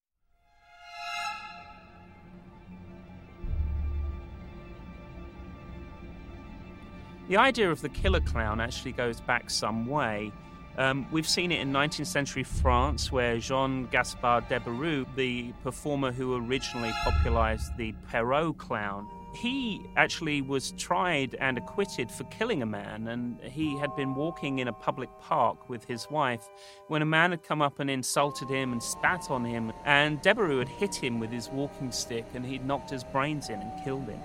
The 7.29 7.37
idea 7.37 7.71
of 7.71 7.83
the 7.83 7.91
killer 7.91 8.21
clown 8.21 8.59
actually 8.59 8.93
goes 8.93 9.21
back 9.21 9.51
some 9.51 9.87
way. 9.87 10.33
Um, 10.79 11.07
we've 11.11 11.29
seen 11.29 11.53
it 11.53 11.61
in 11.61 11.71
19th 11.73 12.07
century 12.07 12.43
France, 12.43 13.13
where 13.13 13.37
Jean 13.39 13.87
Gaspard 13.89 14.49
Deburau, 14.49 15.05
the 15.15 15.53
performer 15.63 16.11
who 16.11 16.37
originally 16.37 16.91
popularized 17.05 17.77
the 17.77 17.95
Pierrot 18.11 18.57
clown, 18.57 19.07
he 19.35 19.83
actually 19.97 20.41
was 20.41 20.71
tried 20.73 21.35
and 21.35 21.59
acquitted 21.59 22.11
for 22.11 22.25
killing 22.25 22.63
a 22.63 22.67
man, 22.67 23.09
and 23.09 23.39
he 23.43 23.77
had 23.77 23.95
been 23.95 24.15
walking 24.15 24.61
in 24.61 24.69
a 24.69 24.73
public 24.73 25.11
park 25.21 25.69
with 25.69 25.85
his 25.85 26.09
wife 26.11 26.49
when 26.87 27.03
a 27.03 27.07
man 27.07 27.33
had 27.33 27.43
come 27.43 27.61
up 27.61 27.79
and 27.79 27.91
insulted 27.91 28.49
him 28.49 28.73
and 28.73 28.83
spat 28.83 29.31
on 29.31 29.45
him, 29.45 29.71
and 29.85 30.23
Deburau 30.23 30.61
had 30.61 30.69
hit 30.69 30.95
him 30.95 31.21
with 31.21 31.31
his 31.31 31.51
walking 31.51 31.93
stick 31.93 32.25
and 32.33 32.47
he'd 32.47 32.65
knocked 32.65 32.89
his 32.89 33.05
brains 33.05 33.51
in 33.51 33.61
and 33.61 33.85
killed 33.85 34.09
him. 34.09 34.21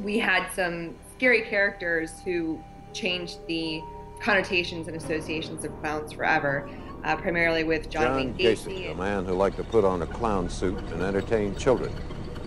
We 0.00 0.18
had 0.18 0.50
some 0.52 0.96
scary 1.22 1.42
characters 1.42 2.20
who 2.24 2.60
changed 2.92 3.38
the 3.46 3.80
connotations 4.20 4.88
and 4.88 4.96
associations 4.96 5.64
of 5.64 5.70
clowns 5.80 6.12
forever, 6.12 6.68
uh, 7.04 7.14
primarily 7.14 7.62
with 7.62 7.88
John, 7.88 8.02
John 8.02 8.16
Wayne 8.16 8.34
Gacy. 8.34 8.88
Gacy, 8.88 8.90
a 8.90 8.94
man 8.96 9.24
who 9.24 9.34
liked 9.34 9.56
to 9.58 9.62
put 9.62 9.84
on 9.84 10.02
a 10.02 10.06
clown 10.08 10.50
suit 10.50 10.76
and 10.90 11.00
entertain 11.00 11.54
children. 11.54 11.94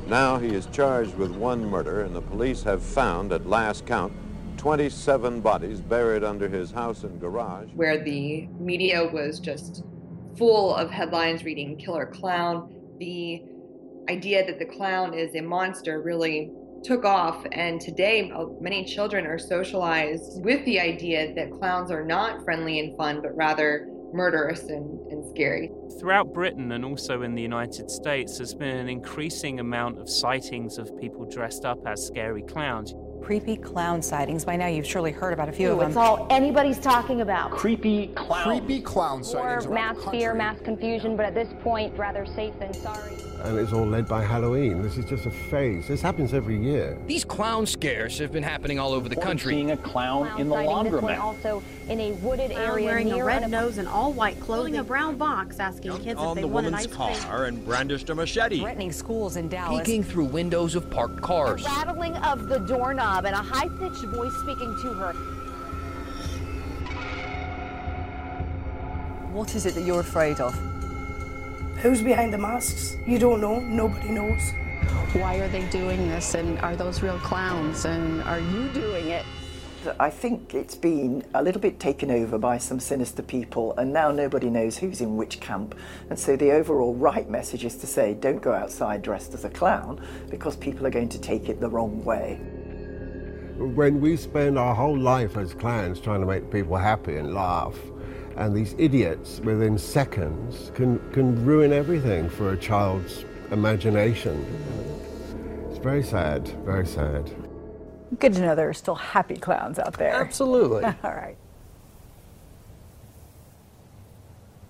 Now 0.08 0.38
he 0.38 0.54
is 0.54 0.66
charged 0.74 1.16
with 1.16 1.32
one 1.32 1.64
murder, 1.64 2.02
and 2.02 2.14
the 2.14 2.22
police 2.22 2.64
have 2.64 2.84
found, 2.84 3.32
at 3.32 3.48
last 3.48 3.86
count, 3.86 4.12
27 4.58 5.40
bodies 5.40 5.80
buried 5.80 6.26
under 6.26 6.50
his 6.50 6.70
house 6.72 7.06
and 7.06 7.18
garage. 7.18 7.70
where 7.76 8.04
the 8.04 8.46
media 8.60 9.10
was 9.10 9.40
just 9.40 9.86
full 10.38 10.76
of 10.76 10.92
headlines 10.92 11.46
reading 11.46 11.78
killer 11.78 12.08
clown. 12.08 12.76
The 13.00 13.42
idea 14.10 14.46
that 14.46 14.60
the 14.60 14.66
clown 14.66 15.14
is 15.14 15.34
a 15.34 15.42
monster 15.42 16.02
really 16.02 16.52
took 16.86 17.04
off, 17.04 17.46
and 17.52 17.82
today 17.82 18.32
uh, 18.32 18.46
many 18.62 18.86
children 18.86 19.26
are 19.26 19.40
socialized 19.40 20.44
with 20.44 20.64
the 20.66 20.80
idea 20.80 21.34
that 21.34 21.52
clowns 21.52 21.90
are 21.92 22.06
not 22.06 22.44
friendly 22.44 22.80
and 22.80 22.96
fun, 22.96 23.22
but 23.22 23.36
rather 23.36 23.88
murderous 24.14 24.64
and, 24.64 25.00
and 25.12 25.26
scary. 25.30 25.72
Throughout 26.00 26.32
Britain 26.34 26.72
and 26.72 26.86
also 26.86 27.24
in 27.24 27.34
the 27.36 27.42
United 27.42 27.90
States, 27.90 28.38
there's 28.38 28.54
been 28.54 28.78
an 28.78 28.88
increasing 28.88 29.60
amount 29.60 30.00
of 30.00 30.10
sightings 30.10 30.78
of 30.78 30.98
people 31.00 31.26
dressed 31.26 31.66
up 31.66 31.80
as 31.86 32.06
scary 32.06 32.44
clowns. 32.44 32.94
Creepy 33.22 33.58
clown 33.58 34.04
sightings. 34.04 34.46
By 34.46 34.56
now, 34.56 34.68
you've 34.68 34.86
surely 34.86 35.12
heard 35.12 35.34
about 35.34 35.50
a 35.50 35.52
few 35.52 35.72
of 35.72 35.80
them. 35.80 35.88
It's 35.90 35.98
all 35.98 36.28
anybody's 36.30 36.80
talking 36.80 37.22
about. 37.22 37.50
Creepy 37.50 38.08
clown. 38.10 38.44
Creepy 38.44 38.82
clown 38.82 39.22
Or 39.22 39.24
sightings. 39.24 39.66
around 39.66 39.98
mass 39.98 40.12
fear, 40.12 40.36
mass 40.36 40.62
confusion, 40.62 41.18
but 41.18 41.26
at 41.26 41.34
this 41.34 41.52
point, 41.64 41.98
rather 41.98 42.26
safe 42.28 42.58
than 42.60 42.72
sorry. 42.74 43.14
And 43.46 43.60
it's 43.60 43.74
all 43.74 43.86
led 43.86 44.08
by 44.08 44.24
Halloween. 44.24 44.82
This 44.82 44.98
is 44.98 45.06
just 45.06 45.26
a 45.26 45.32
phase. 45.32 45.88
This 45.88 46.02
happens 46.02 46.34
every 46.34 46.58
year. 46.58 46.98
These 47.08 47.24
clown 47.24 47.66
scares 47.66 48.18
have 48.20 48.32
been 48.32 48.44
happening 48.44 48.80
all 48.80 48.94
over 48.94 49.08
the 49.08 49.16
country. 49.16 49.54
Seeing 49.54 49.72
a 49.72 49.78
clown 49.78 50.28
Clown 50.28 50.50
sighting, 50.50 50.92
this 50.94 51.02
one 51.02 51.16
also 51.20 51.62
in 51.90 52.00
a 52.00 52.12
wooded 52.14 52.52
Clown 52.52 52.64
area 52.70 52.86
wearing 52.88 53.12
a 53.12 53.24
red 53.24 53.44
an- 53.44 53.52
nose 53.52 53.78
and 53.78 53.88
all 53.88 54.12
white 54.14 54.40
clothing, 54.40 54.78
a 54.78 54.84
brown 54.84 55.16
box, 55.18 55.60
asking 55.60 55.92
kids 55.98 56.08
if 56.08 56.18
on 56.18 56.36
they 56.36 56.42
the 56.42 56.48
want 56.48 56.66
an 56.66 56.74
woman's 56.74 56.88
ice 56.88 56.96
cream. 56.96 57.16
car 57.30 57.46
and 57.46 57.64
brandished 57.66 58.10
a 58.10 58.16
machete. 58.16 58.60
Threatening 58.62 58.92
schools 58.92 59.36
in 59.36 59.48
Dallas. 59.50 59.80
Peeking 59.86 60.04
through 60.04 60.26
windows 60.26 60.76
of 60.76 60.90
parked 60.90 61.22
cars. 61.22 61.64
rattling 61.64 62.16
of 62.18 62.48
the 62.48 62.60
doorknob 62.60 63.26
and 63.26 63.36
a 63.36 63.40
high-pitched 63.40 64.06
voice 64.06 64.34
speaking 64.42 64.76
to 64.82 64.94
her. 64.94 65.14
What 69.32 69.54
is 69.54 69.66
it 69.66 69.74
that 69.76 69.82
you're 69.82 70.00
afraid 70.00 70.40
of? 70.40 70.56
Who's 71.86 72.02
behind 72.02 72.34
the 72.34 72.40
masks? 72.40 72.98
You 73.06 73.20
don't 73.20 73.42
know. 73.42 73.60
Nobody 73.60 74.10
knows. 74.10 74.54
Why 75.14 75.36
are 75.36 75.48
they 75.48 75.70
doing 75.70 76.08
this? 76.08 76.34
And 76.34 76.58
are 76.62 76.76
those 76.76 77.04
real 77.04 77.20
clowns? 77.20 77.86
And 77.86 78.24
are 78.24 78.40
you 78.40 78.70
doing 78.70 79.10
it? 79.10 79.24
I 80.00 80.10
think 80.10 80.56
it's 80.56 80.74
been 80.74 81.24
a 81.36 81.44
little 81.44 81.62
bit 81.62 81.80
taken 81.80 82.10
over 82.10 82.40
by 82.40 82.58
some 82.58 82.80
sinister 82.80 83.22
people, 83.22 83.76
and 83.78 83.94
now 83.94 84.10
nobody 84.10 84.50
knows 84.50 84.78
who's 84.78 85.00
in 85.00 85.16
which 85.16 85.40
camp. 85.40 85.76
And 86.10 86.18
so 86.18 86.36
the 86.36 86.54
overall 86.54 86.96
right 86.96 87.30
message 87.30 87.64
is 87.64 87.76
to 87.76 87.86
say, 87.86 88.16
don't 88.16 88.42
go 88.42 88.52
outside 88.52 89.04
dressed 89.04 89.36
as 89.36 89.46
a 89.46 89.50
clown 89.52 90.04
because 90.32 90.56
people 90.56 90.88
are 90.88 90.90
going 90.90 91.10
to 91.10 91.22
take 91.22 91.50
it 91.50 91.62
the 91.62 91.70
wrong 91.70 92.04
way. 92.04 92.40
When 93.58 94.02
we 94.02 94.18
spend 94.18 94.58
our 94.58 94.74
whole 94.74 94.98
life 94.98 95.38
as 95.38 95.54
clowns 95.54 96.02
trying 96.02 96.22
to 96.22 96.26
make 96.26 96.52
people 96.52 96.78
happy 96.78 97.18
and 97.18 97.32
laugh, 97.32 97.78
and 98.38 98.56
these 98.56 98.76
idiots 98.78 99.40
within 99.40 99.78
seconds 99.78 100.72
can, 100.76 101.00
can 101.12 101.46
ruin 101.46 101.72
everything 101.72 102.30
for 102.30 102.52
a 102.52 102.58
child's 102.58 103.24
imagination. 103.52 104.46
It's 105.70 105.80
very 105.80 106.04
sad, 106.04 106.48
very 106.66 106.86
sad. 106.86 107.32
Good 108.20 108.34
to 108.34 108.42
know 108.42 108.56
there 108.56 108.70
are 108.70 108.74
still 108.74 108.96
happy 108.96 109.38
clowns 109.38 109.80
out 109.80 109.94
there. 109.94 110.14
Absolutely. 110.14 110.84
All 111.04 111.12
right. 111.12 111.38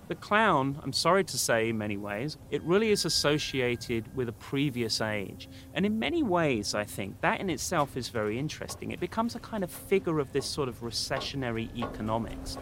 The 0.08 0.14
clown, 0.14 0.78
I'm 0.84 0.92
sorry 0.92 1.24
to 1.24 1.36
say, 1.36 1.70
in 1.70 1.78
many 1.78 1.96
ways, 1.96 2.36
it 2.52 2.62
really 2.62 2.92
is 2.92 3.04
associated 3.04 4.14
with 4.14 4.28
a 4.28 4.32
previous 4.32 5.00
age. 5.00 5.48
And 5.74 5.84
in 5.84 5.98
many 5.98 6.22
ways, 6.22 6.76
I 6.76 6.84
think 6.84 7.20
that 7.22 7.40
in 7.40 7.50
itself 7.50 7.96
is 7.96 8.08
very 8.08 8.38
interesting. 8.38 8.92
It 8.92 9.00
becomes 9.00 9.34
a 9.34 9.40
kind 9.40 9.64
of 9.64 9.70
figure 9.70 10.20
of 10.20 10.32
this 10.32 10.46
sort 10.46 10.68
of 10.68 10.80
recessionary 10.80 11.76
economics. 11.76 12.56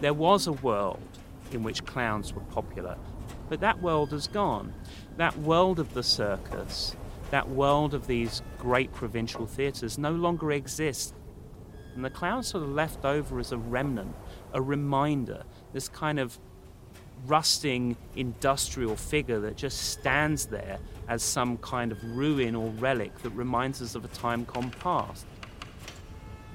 There 0.00 0.14
was 0.14 0.46
a 0.46 0.52
world 0.52 1.00
in 1.52 1.62
which 1.62 1.84
clowns 1.84 2.32
were 2.34 2.42
popular, 2.42 2.96
but 3.48 3.60
that 3.60 3.80
world 3.80 4.10
has 4.10 4.26
gone. 4.26 4.74
That 5.16 5.38
world 5.38 5.78
of 5.78 5.94
the 5.94 6.02
circus, 6.02 6.96
that 7.30 7.48
world 7.48 7.94
of 7.94 8.06
these 8.06 8.42
great 8.58 8.92
provincial 8.92 9.46
theatres 9.46 9.96
no 9.98 10.10
longer 10.10 10.52
exists. 10.52 11.14
And 11.94 12.04
the 12.04 12.10
clown's 12.10 12.48
sort 12.48 12.64
of 12.64 12.70
left 12.70 13.04
over 13.04 13.38
as 13.38 13.52
a 13.52 13.58
remnant, 13.58 14.14
a 14.52 14.60
reminder, 14.60 15.44
this 15.72 15.88
kind 15.88 16.18
of 16.18 16.38
rusting 17.26 17.96
industrial 18.16 18.96
figure 18.96 19.40
that 19.40 19.56
just 19.56 19.92
stands 19.92 20.46
there 20.46 20.78
as 21.08 21.22
some 21.22 21.56
kind 21.58 21.92
of 21.92 22.02
ruin 22.02 22.54
or 22.54 22.70
relic 22.70 23.16
that 23.18 23.30
reminds 23.30 23.80
us 23.80 23.94
of 23.94 24.04
a 24.04 24.08
time 24.08 24.44
gone 24.44 24.70
past. 24.80 25.24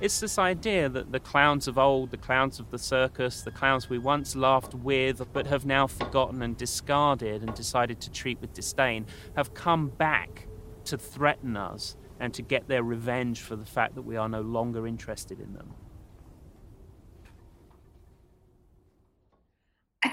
It's 0.01 0.21
this 0.21 0.39
idea 0.39 0.87
that 0.87 1.11
the 1.11 1.19
clowns 1.19 1.67
of 1.67 1.77
old, 1.77 2.11
the 2.11 2.17
clowns 2.17 2.57
of 2.57 2.71
the 2.71 2.79
circus, 2.79 3.41
the 3.41 3.51
clowns 3.51 3.89
we 3.89 3.97
once 3.97 4.33
laughed 4.33 4.73
with 4.73 5.21
but 5.33 5.45
have 5.47 5.65
now 5.65 5.87
forgotten 5.87 6.41
and 6.41 6.55
discarded 6.55 7.41
and 7.41 7.53
decided 7.53 7.99
to 8.01 8.09
treat 8.09 8.39
with 8.39 8.53
disdain, 8.53 9.05
have 9.35 9.53
come 9.53 9.89
back 9.89 10.47
to 10.85 10.97
threaten 10.97 11.57
us 11.57 11.97
and 12.17 12.33
to 12.33 12.41
get 12.41 12.69
their 12.69 12.81
revenge 12.81 13.41
for 13.41 13.57
the 13.57 13.65
fact 13.65 13.95
that 13.95 14.03
we 14.03 14.15
are 14.15 14.29
no 14.29 14.39
longer 14.39 14.87
interested 14.87 15.41
in 15.41 15.53
them. 15.53 15.73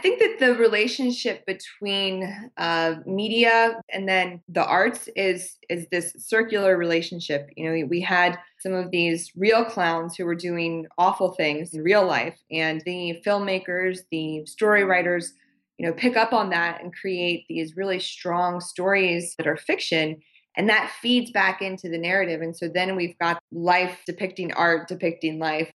Think 0.06 0.20
that 0.20 0.46
the 0.46 0.54
relationship 0.54 1.44
between 1.46 2.32
uh, 2.58 2.94
media 3.06 3.80
and 3.92 4.08
then 4.08 4.40
the 4.48 4.64
arts 4.64 5.08
is 5.16 5.56
is 5.68 5.88
this 5.90 6.14
circular 6.18 6.76
relationship. 6.76 7.48
You 7.56 7.68
know, 7.68 7.86
we 7.86 8.00
had 8.00 8.38
some 8.60 8.72
of 8.72 8.92
these 8.92 9.32
real 9.36 9.64
clowns 9.64 10.14
who 10.14 10.24
were 10.24 10.36
doing 10.36 10.86
awful 10.96 11.32
things 11.32 11.74
in 11.74 11.82
real 11.82 12.06
life, 12.06 12.38
and 12.52 12.80
the 12.86 13.20
filmmakers, 13.26 14.00
the 14.12 14.46
story 14.46 14.84
writers, 14.84 15.34
you 15.76 15.86
know, 15.86 15.92
pick 15.92 16.16
up 16.16 16.32
on 16.32 16.50
that 16.50 16.80
and 16.82 16.94
create 16.94 17.44
these 17.48 17.76
really 17.76 17.98
strong 17.98 18.60
stories 18.60 19.34
that 19.38 19.48
are 19.48 19.56
fiction. 19.56 20.20
And 20.58 20.70
that 20.70 20.90
feeds 21.02 21.30
back 21.32 21.60
into 21.60 21.90
the 21.90 21.98
narrative. 21.98 22.40
And 22.40 22.56
so 22.56 22.66
then 22.66 22.96
we've 22.96 23.18
got 23.18 23.42
life 23.52 23.98
depicting 24.06 24.54
art, 24.54 24.88
depicting 24.88 25.38
life. 25.38 25.70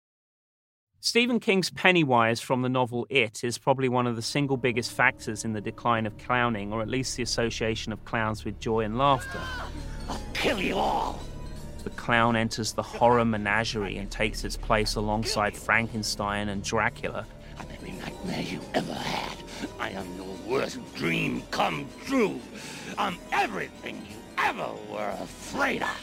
Stephen 1.02 1.40
King's 1.40 1.70
Pennywise 1.70 2.42
from 2.42 2.60
the 2.60 2.68
novel 2.68 3.06
It 3.08 3.42
is 3.42 3.56
probably 3.56 3.88
one 3.88 4.06
of 4.06 4.16
the 4.16 4.22
single 4.22 4.58
biggest 4.58 4.92
factors 4.92 5.46
in 5.46 5.54
the 5.54 5.60
decline 5.60 6.04
of 6.04 6.16
clowning, 6.18 6.74
or 6.74 6.82
at 6.82 6.88
least 6.88 7.16
the 7.16 7.22
association 7.22 7.90
of 7.90 8.04
clowns 8.04 8.44
with 8.44 8.60
joy 8.60 8.80
and 8.80 8.98
laughter. 8.98 9.40
I'll 10.10 10.20
kill 10.34 10.60
you 10.60 10.76
all. 10.76 11.22
The 11.84 11.90
clown 11.90 12.36
enters 12.36 12.74
the 12.74 12.82
horror 12.82 13.24
menagerie 13.24 13.96
and 13.96 14.10
takes 14.10 14.44
its 14.44 14.58
place 14.58 14.96
alongside 14.96 15.56
Frankenstein 15.56 16.50
and 16.50 16.62
Dracula. 16.62 17.26
I'm 17.58 17.66
every 17.72 17.92
nightmare 17.92 18.42
you 18.42 18.60
ever 18.74 18.92
had. 18.92 19.38
I 19.78 19.90
am 19.90 20.06
your 20.16 20.36
worst 20.46 20.80
dream 20.96 21.42
come 21.50 21.88
true. 22.04 22.38
I'm 22.98 23.16
everything 23.32 23.96
you 24.06 24.16
ever 24.36 24.68
were 24.92 25.16
afraid 25.18 25.82
of. 25.82 25.96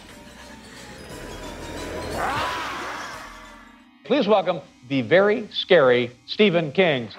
Please 4.03 4.27
welcome 4.27 4.59
the 4.87 5.01
very 5.01 5.47
scary 5.51 6.11
Stephen 6.25 6.71
King. 6.71 7.09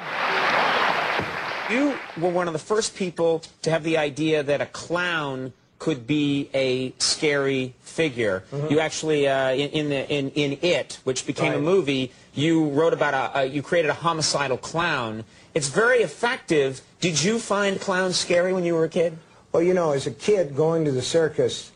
You 1.71 1.95
were 2.19 2.31
one 2.31 2.47
of 2.47 2.53
the 2.55 2.59
first 2.59 2.97
people 2.97 3.43
to 3.63 3.71
have 3.71 3.85
the 3.85 3.99
idea 3.99 4.43
that 4.43 4.61
a 4.61 4.67
clown 4.67 5.53
could 5.79 6.07
be 6.07 6.51
a 6.55 6.93
scary 6.99 7.75
figure. 7.83 8.43
Mm-hmm. 8.51 8.73
You 8.73 8.81
actually, 8.81 9.29
uh, 9.29 9.53
in, 9.53 9.71
in, 9.71 9.89
the, 9.91 10.11
in, 10.11 10.31
in 10.31 10.59
It, 10.63 10.99
which 11.05 11.27
became 11.27 11.53
a 11.53 11.61
movie, 11.61 12.13
you 12.35 12.69
wrote 12.71 12.93
about 12.93 13.15
a, 13.15 13.41
a, 13.41 13.45
you 13.45 13.63
created 13.63 13.91
a 13.91 13.95
homicidal 13.95 14.57
clown. 14.57 15.25
It's 15.55 15.69
very 15.69 15.99
effective. 15.99 16.81
Did 17.01 17.23
you 17.23 17.39
find 17.39 17.81
clowns 17.81 18.17
scary 18.17 18.53
when 18.53 18.65
you 18.65 18.75
were 18.75 18.85
a 18.85 18.89
kid? 18.89 19.19
Well, 19.53 19.63
you 19.63 19.75
know, 19.75 19.93
as 19.93 20.07
a 20.07 20.11
kid 20.11 20.57
going 20.57 20.85
to 20.85 20.93
the 20.93 21.03
circus, 21.03 21.71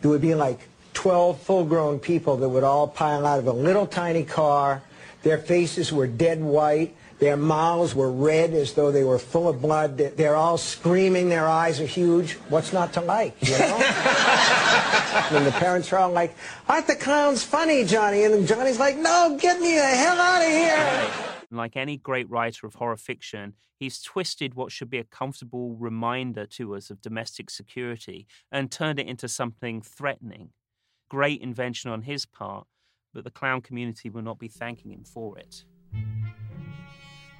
there 0.00 0.10
would 0.10 0.20
be 0.20 0.34
like 0.34 0.60
12 0.94 1.40
full-grown 1.42 1.98
people 2.00 2.36
that 2.38 2.48
would 2.48 2.64
all 2.64 2.88
pile 2.88 3.26
out 3.26 3.38
of 3.38 3.46
a 3.46 3.52
little 3.52 3.86
tiny 3.86 4.24
car. 4.24 4.82
Their 5.26 5.38
faces 5.38 5.92
were 5.92 6.06
dead 6.06 6.40
white. 6.40 6.94
Their 7.18 7.36
mouths 7.36 7.96
were 7.96 8.12
red 8.12 8.52
as 8.52 8.74
though 8.74 8.92
they 8.92 9.02
were 9.02 9.18
full 9.18 9.48
of 9.48 9.60
blood. 9.60 9.98
They- 9.98 10.10
They're 10.10 10.36
all 10.36 10.56
screaming. 10.56 11.28
Their 11.30 11.48
eyes 11.48 11.80
are 11.80 11.86
huge. 12.00 12.34
What's 12.48 12.72
not 12.72 12.92
to 12.92 13.00
like, 13.00 13.34
you 13.40 13.58
know? 13.58 13.76
and 15.32 15.44
the 15.44 15.50
parents 15.58 15.92
are 15.92 15.98
all 15.98 16.12
like, 16.12 16.36
aren't 16.68 16.86
the 16.86 16.94
clowns 16.94 17.42
funny, 17.42 17.82
Johnny? 17.84 18.22
And 18.22 18.46
Johnny's 18.46 18.78
like, 18.78 18.96
no, 18.96 19.36
get 19.40 19.60
me 19.60 19.74
the 19.74 19.82
hell 19.84 20.16
out 20.20 20.42
of 20.42 20.48
here. 20.48 21.10
Like 21.50 21.76
any 21.76 21.96
great 21.96 22.30
writer 22.30 22.64
of 22.68 22.74
horror 22.76 22.96
fiction, 22.96 23.54
he's 23.80 24.00
twisted 24.00 24.54
what 24.54 24.70
should 24.70 24.90
be 24.90 24.98
a 24.98 25.04
comfortable 25.04 25.74
reminder 25.74 26.46
to 26.46 26.76
us 26.76 26.88
of 26.90 27.00
domestic 27.02 27.50
security 27.50 28.28
and 28.52 28.70
turned 28.70 29.00
it 29.00 29.08
into 29.08 29.26
something 29.26 29.80
threatening. 29.82 30.50
Great 31.08 31.40
invention 31.40 31.90
on 31.90 32.02
his 32.02 32.26
part, 32.26 32.66
but 33.16 33.24
the 33.24 33.30
clown 33.30 33.62
community 33.62 34.10
will 34.10 34.20
not 34.20 34.38
be 34.38 34.46
thanking 34.46 34.92
him 34.92 35.02
for 35.02 35.38
it. 35.38 35.64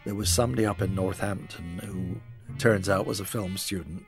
There 0.07 0.15
was 0.15 0.31
somebody 0.31 0.65
up 0.65 0.81
in 0.81 0.95
Northampton 0.95 1.79
who 1.85 2.57
turns 2.59 2.89
out 2.89 3.05
was 3.05 3.21
a 3.21 3.27
film 3.27 3.59
student 3.59 4.05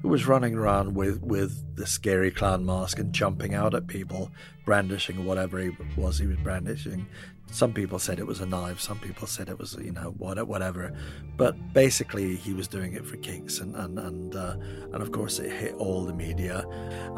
who 0.00 0.08
was 0.08 0.26
running 0.26 0.54
around 0.54 0.94
with, 0.94 1.20
with 1.20 1.76
the 1.76 1.86
scary 1.86 2.30
clown 2.30 2.64
mask 2.64 2.98
and 2.98 3.12
jumping 3.12 3.54
out 3.54 3.74
at 3.74 3.88
people, 3.88 4.30
brandishing 4.64 5.26
whatever 5.26 5.58
he 5.58 5.70
was 5.98 6.18
he 6.18 6.26
was 6.26 6.38
brandishing. 6.38 7.06
Some 7.50 7.74
people 7.74 7.98
said 7.98 8.18
it 8.18 8.26
was 8.26 8.40
a 8.40 8.46
knife, 8.46 8.80
some 8.80 8.98
people 8.98 9.26
said 9.26 9.50
it 9.50 9.58
was, 9.58 9.74
you 9.74 9.92
know, 9.92 10.14
whatever. 10.16 10.96
But 11.36 11.74
basically, 11.74 12.36
he 12.36 12.54
was 12.54 12.66
doing 12.66 12.94
it 12.94 13.04
for 13.04 13.18
kicks, 13.18 13.58
and 13.58 13.76
and 13.76 13.98
and, 13.98 14.34
uh, 14.34 14.56
and 14.92 15.02
of 15.02 15.12
course, 15.12 15.38
it 15.38 15.52
hit 15.52 15.74
all 15.74 16.06
the 16.06 16.14
media. 16.14 16.64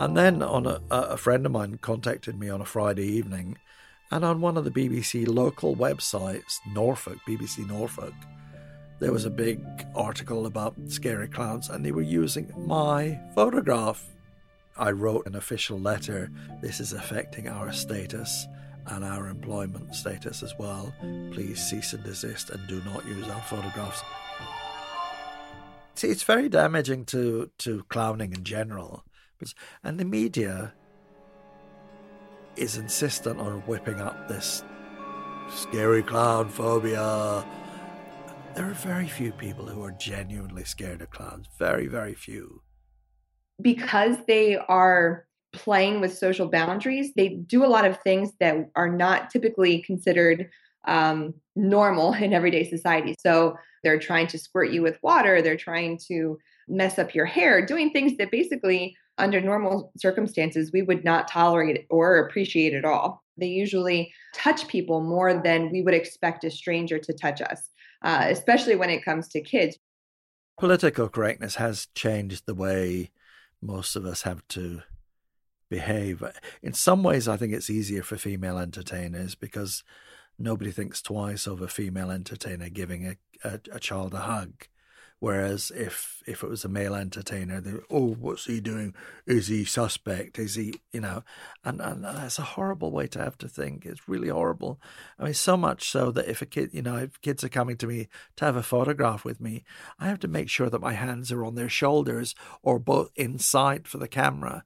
And 0.00 0.16
then 0.16 0.42
on 0.42 0.66
a, 0.66 0.80
a 0.90 1.16
friend 1.16 1.46
of 1.46 1.52
mine 1.52 1.78
contacted 1.80 2.36
me 2.36 2.48
on 2.48 2.60
a 2.60 2.64
Friday 2.64 3.06
evening, 3.06 3.58
and 4.14 4.24
on 4.24 4.40
one 4.40 4.56
of 4.56 4.62
the 4.62 4.70
BBC 4.70 5.26
local 5.26 5.74
websites, 5.74 6.60
Norfolk, 6.72 7.18
BBC 7.26 7.66
Norfolk, 7.66 8.14
there 9.00 9.10
was 9.10 9.24
a 9.24 9.30
big 9.30 9.60
article 9.96 10.46
about 10.46 10.76
scary 10.86 11.26
clowns, 11.26 11.68
and 11.68 11.84
they 11.84 11.90
were 11.90 12.00
using 12.00 12.48
my 12.56 13.18
photograph. 13.34 14.06
I 14.76 14.92
wrote 14.92 15.26
an 15.26 15.34
official 15.34 15.80
letter. 15.80 16.30
This 16.62 16.78
is 16.78 16.92
affecting 16.92 17.48
our 17.48 17.72
status 17.72 18.46
and 18.86 19.04
our 19.04 19.26
employment 19.26 19.92
status 19.96 20.44
as 20.44 20.54
well. 20.60 20.94
Please 21.32 21.60
cease 21.60 21.92
and 21.92 22.04
desist 22.04 22.50
and 22.50 22.64
do 22.68 22.80
not 22.84 23.04
use 23.06 23.26
our 23.26 23.42
photographs. 23.42 24.04
See, 25.96 26.06
it's 26.06 26.22
very 26.22 26.48
damaging 26.48 27.06
to, 27.06 27.50
to 27.58 27.82
clowning 27.88 28.32
in 28.32 28.44
general. 28.44 29.04
And 29.82 29.98
the 29.98 30.04
media 30.04 30.72
is 32.56 32.76
insistent 32.76 33.40
on 33.40 33.60
whipping 33.62 34.00
up 34.00 34.28
this 34.28 34.62
scary 35.50 36.02
clown 36.02 36.48
phobia. 36.48 37.44
There 38.54 38.68
are 38.70 38.74
very 38.74 39.08
few 39.08 39.32
people 39.32 39.66
who 39.66 39.82
are 39.82 39.92
genuinely 39.92 40.64
scared 40.64 41.02
of 41.02 41.10
clowns. 41.10 41.48
Very, 41.58 41.86
very 41.86 42.14
few. 42.14 42.62
because 43.60 44.16
they 44.26 44.56
are 44.56 45.26
playing 45.52 46.00
with 46.00 46.16
social 46.16 46.48
boundaries, 46.48 47.12
they 47.14 47.28
do 47.28 47.64
a 47.64 47.66
lot 47.66 47.84
of 47.84 47.98
things 48.00 48.32
that 48.40 48.70
are 48.74 48.88
not 48.88 49.30
typically 49.30 49.82
considered 49.82 50.50
um, 50.86 51.34
normal 51.54 52.12
in 52.14 52.32
everyday 52.32 52.68
society. 52.68 53.14
So 53.20 53.56
they're 53.82 53.98
trying 53.98 54.26
to 54.28 54.38
squirt 54.38 54.70
you 54.70 54.82
with 54.82 54.98
water, 55.02 55.42
they're 55.42 55.56
trying 55.56 55.98
to 56.08 56.38
mess 56.66 56.98
up 56.98 57.14
your 57.14 57.26
hair, 57.26 57.64
doing 57.64 57.90
things 57.90 58.16
that 58.18 58.30
basically, 58.30 58.96
under 59.18 59.40
normal 59.40 59.92
circumstances, 59.96 60.72
we 60.72 60.82
would 60.82 61.04
not 61.04 61.28
tolerate 61.28 61.86
or 61.90 62.18
appreciate 62.18 62.74
at 62.74 62.84
all. 62.84 63.22
They 63.36 63.46
usually 63.46 64.12
touch 64.34 64.68
people 64.68 65.00
more 65.00 65.34
than 65.34 65.70
we 65.70 65.82
would 65.82 65.94
expect 65.94 66.44
a 66.44 66.50
stranger 66.50 66.98
to 66.98 67.12
touch 67.12 67.40
us, 67.40 67.70
uh, 68.02 68.26
especially 68.28 68.76
when 68.76 68.90
it 68.90 69.04
comes 69.04 69.28
to 69.28 69.40
kids. 69.40 69.76
Political 70.58 71.08
correctness 71.08 71.56
has 71.56 71.88
changed 71.94 72.44
the 72.46 72.54
way 72.54 73.10
most 73.60 73.96
of 73.96 74.04
us 74.04 74.22
have 74.22 74.46
to 74.48 74.82
behave. 75.70 76.22
In 76.62 76.72
some 76.72 77.02
ways, 77.02 77.26
I 77.26 77.36
think 77.36 77.52
it's 77.52 77.70
easier 77.70 78.02
for 78.02 78.16
female 78.16 78.58
entertainers 78.58 79.34
because 79.34 79.82
nobody 80.38 80.70
thinks 80.70 81.02
twice 81.02 81.46
of 81.46 81.60
a 81.60 81.68
female 81.68 82.10
entertainer 82.10 82.68
giving 82.68 83.06
a, 83.06 83.16
a, 83.42 83.60
a 83.72 83.80
child 83.80 84.14
a 84.14 84.18
hug. 84.18 84.66
Whereas 85.24 85.72
if 85.74 86.22
if 86.26 86.42
it 86.42 86.50
was 86.50 86.66
a 86.66 86.68
male 86.68 86.94
entertainer, 86.94 87.58
they 87.58 87.72
oh, 87.88 88.14
what's 88.14 88.44
he 88.44 88.60
doing? 88.60 88.94
Is 89.24 89.46
he 89.46 89.64
suspect? 89.64 90.38
Is 90.38 90.56
he 90.56 90.74
you 90.92 91.00
know? 91.00 91.22
And 91.64 91.80
and 91.80 92.04
that's 92.04 92.38
a 92.38 92.42
horrible 92.42 92.90
way 92.90 93.06
to 93.06 93.20
have 93.20 93.38
to 93.38 93.48
think. 93.48 93.86
It's 93.86 94.06
really 94.06 94.28
horrible. 94.28 94.78
I 95.18 95.24
mean, 95.24 95.32
so 95.32 95.56
much 95.56 95.88
so 95.88 96.10
that 96.10 96.28
if 96.28 96.42
a 96.42 96.44
kid, 96.44 96.74
you 96.74 96.82
know, 96.82 96.96
if 96.96 97.18
kids 97.22 97.42
are 97.42 97.48
coming 97.48 97.78
to 97.78 97.86
me 97.86 98.08
to 98.36 98.44
have 98.44 98.54
a 98.54 98.62
photograph 98.62 99.24
with 99.24 99.40
me, 99.40 99.64
I 99.98 100.08
have 100.08 100.20
to 100.20 100.28
make 100.28 100.50
sure 100.50 100.68
that 100.68 100.82
my 100.82 100.92
hands 100.92 101.32
are 101.32 101.42
on 101.42 101.54
their 101.54 101.70
shoulders 101.70 102.34
or 102.62 102.78
both 102.78 103.10
in 103.16 103.38
sight 103.38 103.88
for 103.88 103.96
the 103.96 104.08
camera. 104.08 104.62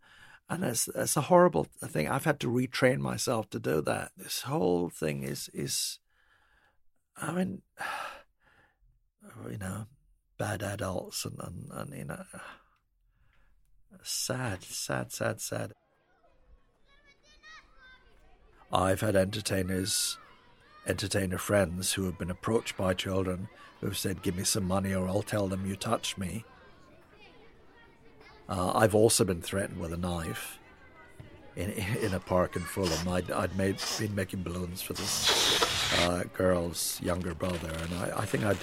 And 0.50 0.64
it's 0.64 0.88
it's 0.88 1.16
a 1.16 1.28
horrible 1.30 1.68
thing. 1.84 2.08
I've 2.08 2.24
had 2.24 2.40
to 2.40 2.48
retrain 2.48 2.98
myself 2.98 3.48
to 3.50 3.60
do 3.60 3.80
that. 3.82 4.10
This 4.16 4.40
whole 4.40 4.88
thing 4.88 5.22
is 5.22 5.48
is, 5.54 6.00
I 7.16 7.30
mean, 7.30 7.62
you 9.52 9.58
know, 9.58 9.86
bad 10.38 10.62
adults 10.62 11.24
and 11.24 11.36
and, 11.40 11.68
and 11.72 11.98
you 11.98 12.04
know, 12.04 12.24
sad, 14.02 14.62
sad, 14.62 15.12
sad, 15.12 15.40
sad. 15.40 15.72
I've 18.72 19.00
had 19.00 19.16
entertainers, 19.16 20.18
entertainer 20.86 21.38
friends 21.38 21.94
who 21.94 22.04
have 22.04 22.18
been 22.18 22.30
approached 22.30 22.76
by 22.76 22.94
children 22.94 23.48
who 23.80 23.86
have 23.86 23.98
said, 23.98 24.22
"Give 24.22 24.36
me 24.36 24.44
some 24.44 24.64
money, 24.64 24.94
or 24.94 25.08
I'll 25.08 25.22
tell 25.22 25.48
them 25.48 25.66
you 25.66 25.76
touched 25.76 26.18
me." 26.18 26.44
Uh, 28.48 28.72
I've 28.74 28.94
also 28.94 29.24
been 29.24 29.42
threatened 29.42 29.78
with 29.78 29.92
a 29.92 29.96
knife 29.96 30.58
in 31.56 31.70
in 31.70 32.14
a 32.14 32.20
park 32.20 32.56
in 32.56 32.62
Fulham. 32.62 33.08
I'd, 33.08 33.30
I'd 33.30 33.56
made 33.56 33.76
been 33.98 34.14
making 34.14 34.42
balloons 34.42 34.80
for 34.80 34.92
this 34.92 35.98
uh, 36.00 36.24
girl's 36.34 37.00
younger 37.02 37.34
brother, 37.34 37.70
and 37.70 37.94
I, 37.94 38.20
I 38.20 38.24
think 38.24 38.44
I'd 38.44 38.58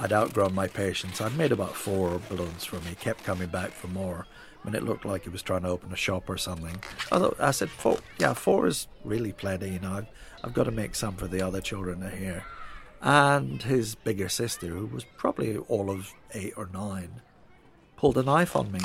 I'd 0.00 0.14
outgrown 0.14 0.54
my 0.54 0.66
patience. 0.66 1.20
I'd 1.20 1.36
made 1.36 1.52
about 1.52 1.76
four 1.76 2.22
balloons 2.30 2.64
for 2.64 2.76
him. 2.76 2.86
He 2.86 2.94
kept 2.94 3.22
coming 3.22 3.48
back 3.48 3.70
for 3.70 3.86
more. 3.88 4.26
I 4.62 4.66
mean, 4.66 4.74
it 4.74 4.82
looked 4.82 5.04
like 5.04 5.24
he 5.24 5.28
was 5.28 5.42
trying 5.42 5.62
to 5.62 5.68
open 5.68 5.92
a 5.92 5.96
shop 5.96 6.30
or 6.30 6.38
something. 6.38 6.82
Although 7.12 7.36
I 7.38 7.50
said, 7.50 7.68
four, 7.68 7.98
yeah, 8.18 8.32
four 8.32 8.66
is 8.66 8.88
really 9.04 9.32
plenty. 9.32 9.72
You 9.72 9.78
know, 9.80 9.92
I've, 9.92 10.06
I've 10.42 10.54
got 10.54 10.64
to 10.64 10.70
make 10.70 10.94
some 10.94 11.16
for 11.16 11.26
the 11.26 11.42
other 11.42 11.60
children 11.60 12.00
here. 12.16 12.44
And 13.02 13.62
his 13.62 13.94
bigger 13.94 14.30
sister, 14.30 14.68
who 14.68 14.86
was 14.86 15.04
probably 15.18 15.58
all 15.58 15.90
of 15.90 16.14
eight 16.32 16.54
or 16.56 16.70
nine, 16.72 17.20
pulled 17.96 18.16
a 18.16 18.22
knife 18.22 18.56
on 18.56 18.72
me. 18.72 18.80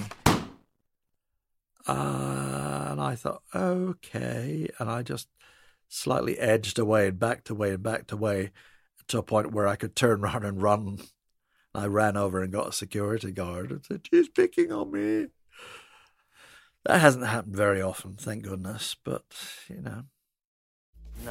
Uh, 1.88 2.88
and 2.90 3.00
I 3.00 3.16
thought, 3.16 3.42
okay. 3.54 4.68
And 4.80 4.90
I 4.90 5.02
just 5.02 5.30
slightly 5.88 6.38
edged 6.40 6.78
away 6.78 7.08
and 7.08 7.20
backed 7.20 7.50
away 7.50 7.72
and 7.72 7.84
backed 7.84 8.12
away 8.12 8.52
to 9.08 9.20
a 9.20 9.24
point 9.24 9.52
where 9.52 9.68
I 9.68 9.76
could 9.76 9.96
turn 9.96 10.20
around 10.24 10.46
and 10.46 10.62
run. 10.62 11.00
I 11.74 11.88
ran 11.88 12.16
over 12.16 12.42
and 12.42 12.54
got 12.54 12.70
a 12.70 12.74
security 12.74 13.32
guard 13.32 13.72
and 13.72 13.86
said, 13.86 14.08
She's 14.10 14.30
picking 14.30 14.72
on 14.72 14.92
me. 14.92 15.28
That 16.86 17.02
hasn't 17.02 17.26
happened 17.26 17.56
very 17.56 17.82
often, 17.82 18.16
thank 18.16 18.44
goodness, 18.44 18.96
but, 19.04 19.26
you 19.68 19.82
know. 19.82 20.04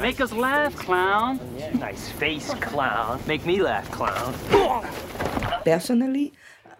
Make 0.00 0.20
us 0.20 0.32
laugh, 0.32 0.74
clown. 0.74 1.38
Nice 1.74 2.10
face, 2.10 2.52
clown. 2.54 3.20
Make 3.26 3.46
me 3.46 3.62
laugh, 3.62 3.88
clown. 3.90 4.34
Personally, 5.64 6.32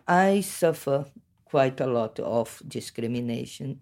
I 0.08 0.40
suffer 0.40 1.06
quite 1.44 1.80
a 1.80 1.86
lot 1.86 2.18
of 2.18 2.60
discrimination 2.66 3.80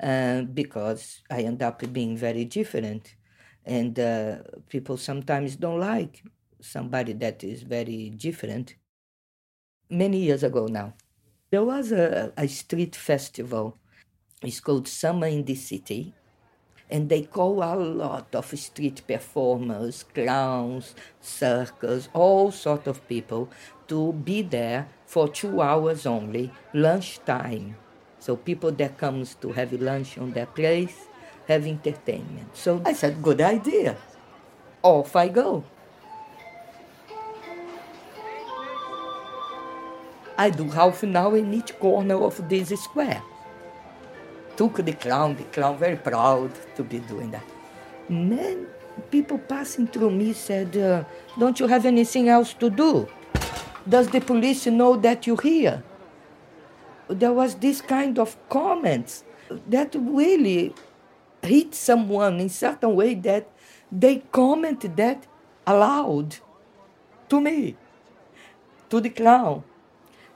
uh, 0.00 0.42
because 0.42 1.22
I 1.30 1.42
end 1.42 1.62
up 1.62 1.82
being 1.92 2.16
very 2.16 2.44
different. 2.44 3.16
And 3.64 3.98
uh, 3.98 4.38
people 4.68 4.96
sometimes 4.96 5.56
don't 5.56 5.80
like 5.80 6.22
somebody 6.60 7.12
that 7.14 7.44
is 7.44 7.62
very 7.62 8.10
different. 8.10 8.76
Many 9.90 10.18
years 10.18 10.42
ago 10.42 10.66
now, 10.66 10.94
there 11.50 11.64
was 11.64 11.92
a, 11.92 12.32
a 12.36 12.48
street 12.48 12.96
festival. 12.96 13.78
It's 14.42 14.60
called 14.60 14.88
Summer 14.88 15.26
in 15.26 15.44
the 15.44 15.54
City 15.54 16.14
and 16.92 17.08
they 17.08 17.22
call 17.22 17.62
a 17.62 17.74
lot 17.74 18.34
of 18.34 18.46
street 18.58 19.00
performers, 19.06 20.04
clowns, 20.14 20.94
circus, 21.22 22.10
all 22.12 22.52
sort 22.52 22.86
of 22.86 23.08
people 23.08 23.48
to 23.88 24.12
be 24.12 24.42
there 24.42 24.86
for 25.06 25.26
two 25.26 25.62
hours 25.62 26.04
only, 26.04 26.52
lunchtime. 26.74 27.76
So 28.18 28.36
people 28.36 28.72
that 28.72 28.98
comes 28.98 29.34
to 29.36 29.52
have 29.52 29.72
lunch 29.72 30.18
on 30.18 30.32
their 30.32 30.46
place, 30.46 31.08
have 31.52 31.66
entertainment. 31.66 32.56
So 32.56 32.82
I 32.84 32.92
said, 32.92 33.22
good 33.22 33.40
idea. 33.40 33.96
Off 34.82 35.14
I 35.14 35.28
go. 35.28 35.64
I 40.36 40.50
do 40.50 40.68
half 40.68 41.02
an 41.02 41.14
hour 41.14 41.36
in 41.36 41.54
each 41.54 41.78
corner 41.78 42.16
of 42.16 42.48
this 42.48 42.70
square 42.82 43.22
took 44.56 44.84
the 44.84 44.92
clown, 44.92 45.36
the 45.36 45.44
clown 45.44 45.78
very 45.78 45.96
proud 45.96 46.50
to 46.76 46.82
be 46.82 46.98
doing 47.00 47.30
that. 47.30 47.44
Then 48.08 48.66
people 49.10 49.38
passing 49.38 49.86
through 49.86 50.10
me 50.10 50.32
said, 50.32 50.76
uh, 50.76 51.04
don't 51.38 51.58
you 51.58 51.66
have 51.66 51.86
anything 51.86 52.28
else 52.28 52.54
to 52.54 52.70
do? 52.70 53.08
Does 53.88 54.08
the 54.08 54.20
police 54.20 54.66
know 54.66 54.96
that 54.96 55.26
you're 55.26 55.40
here? 55.40 55.82
There 57.08 57.32
was 57.32 57.56
this 57.56 57.80
kind 57.80 58.18
of 58.18 58.36
comments 58.48 59.24
that 59.68 59.94
really 59.94 60.74
hit 61.42 61.74
someone 61.74 62.40
in 62.40 62.48
certain 62.48 62.94
way 62.94 63.14
that 63.14 63.48
they 63.90 64.22
commented 64.32 64.96
that 64.96 65.26
aloud 65.66 66.36
to 67.28 67.40
me, 67.40 67.76
to 68.90 69.00
the 69.00 69.10
clown. 69.10 69.64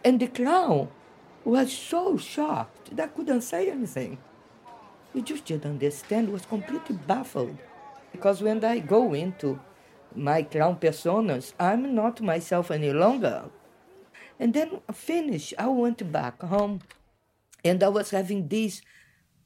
And 0.05 0.21
the 0.21 0.29
clown 0.29 0.89
was 1.45 1.73
so 1.73 2.17
shocked 2.17 2.97
that 2.97 3.05
I 3.05 3.09
couldn't 3.09 3.43
say 3.43 3.71
anything. 3.71 4.19
He 5.13 5.23
just 5.23 5.45
didn't 5.45 5.71
understand, 5.71 6.31
was 6.31 6.45
completely 6.45 6.97
baffled. 7.07 7.57
Because 8.13 8.43
when 8.43 8.65
I 8.65 8.79
go 8.81 9.15
into 9.15 9.59
my 10.15 10.43
clown 10.43 10.77
personas, 10.77 11.53
I'm 11.59 11.95
not 11.95 12.21
myself 12.21 12.71
any 12.71 12.93
longer. 12.93 13.45
And 14.39 14.53
then 14.53 14.81
finish, 14.93 15.55
I 15.59 15.69
went 15.69 16.13
back 16.13 16.43
home 16.43 16.81
and 17.65 17.83
I 17.83 17.89
was 17.89 18.11
having 18.11 18.49
this 18.49 18.83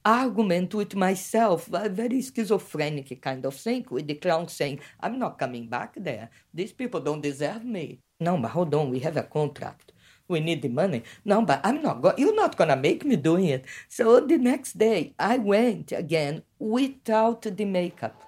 argument 0.05 0.75
with 0.75 0.95
myself, 0.95 1.69
a 1.73 1.89
very 1.89 2.23
schizophrenic 2.23 3.21
kind 3.21 3.45
of 3.45 3.55
thing, 3.55 3.87
with 3.91 4.07
the 4.07 4.15
clown 4.15 4.49
saying, 4.49 4.81
I'm 5.01 5.19
not 5.19 5.39
coming 5.39 5.69
back 5.69 5.95
there. 5.97 6.31
These 6.53 6.73
people 6.73 7.01
don't 7.01 7.21
deserve 7.21 7.65
me. 7.65 8.01
No, 8.19 8.37
but 8.39 8.51
hold 8.51 8.75
on, 8.75 8.91
we 8.91 9.01
have 9.01 9.17
a 9.17 9.23
contract 9.23 9.93
we 10.31 10.41
need 10.41 10.63
the 10.63 10.69
money. 10.69 11.03
No, 11.25 11.43
but 11.43 11.61
I'm 11.65 11.83
not 11.83 12.01
going, 12.01 12.15
you're 12.17 12.35
not 12.35 12.57
going 12.57 12.71
to 12.71 12.77
make 12.77 13.05
me 13.05 13.17
doing 13.17 13.47
it. 13.47 13.67
So 13.89 14.21
the 14.21 14.39
next 14.39 14.79
day, 14.79 15.13
I 15.19 15.37
went 15.39 15.93
again 15.93 16.43
without 16.59 17.43
the 17.43 17.65
makeup. 17.65 18.23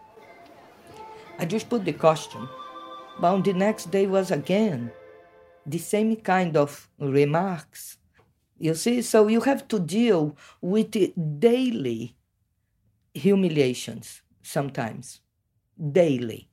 I 1.38 1.46
just 1.46 1.70
put 1.70 1.84
the 1.84 1.92
costume. 1.92 2.48
But 3.20 3.32
on 3.32 3.42
the 3.42 3.52
next 3.52 3.90
day 3.90 4.06
was 4.06 4.30
again 4.30 4.90
the 5.64 5.78
same 5.78 6.16
kind 6.16 6.56
of 6.56 6.88
remarks. 6.98 7.98
You 8.62 8.74
see, 8.74 9.02
so 9.02 9.26
you 9.26 9.40
have 9.42 9.66
to 9.68 9.80
deal 9.80 10.36
with 10.60 10.92
daily 11.40 12.16
humiliations 13.14 14.22
sometimes. 14.42 15.20
Daily. 16.00 16.48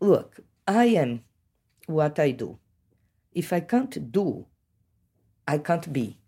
Look, 0.00 0.40
I 0.68 0.84
am 0.86 1.24
what 1.86 2.18
I 2.20 2.30
do 2.32 2.58
if 3.32 3.52
I 3.52 3.60
can't 3.60 4.12
do, 4.12 4.46
I 5.46 5.58
can't 5.58 5.92
be. 5.92 6.18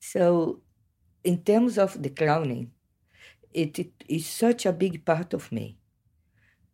So, 0.00 0.60
in 1.24 1.42
terms 1.44 1.78
of 1.78 2.02
the 2.02 2.10
clowning, 2.10 2.72
it, 3.52 3.78
it 3.78 3.92
is 4.08 4.26
such 4.26 4.66
a 4.66 4.72
big 4.72 5.04
part 5.04 5.34
of 5.34 5.52
me 5.52 5.78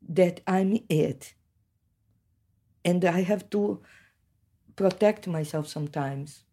that 0.09 0.41
I'm 0.47 0.79
it. 0.89 1.35
And 2.85 3.05
I 3.05 3.23
have 3.23 3.49
to 3.51 3.83
protect 4.77 5.27
myself 5.29 5.69
sometimes. 5.69 6.45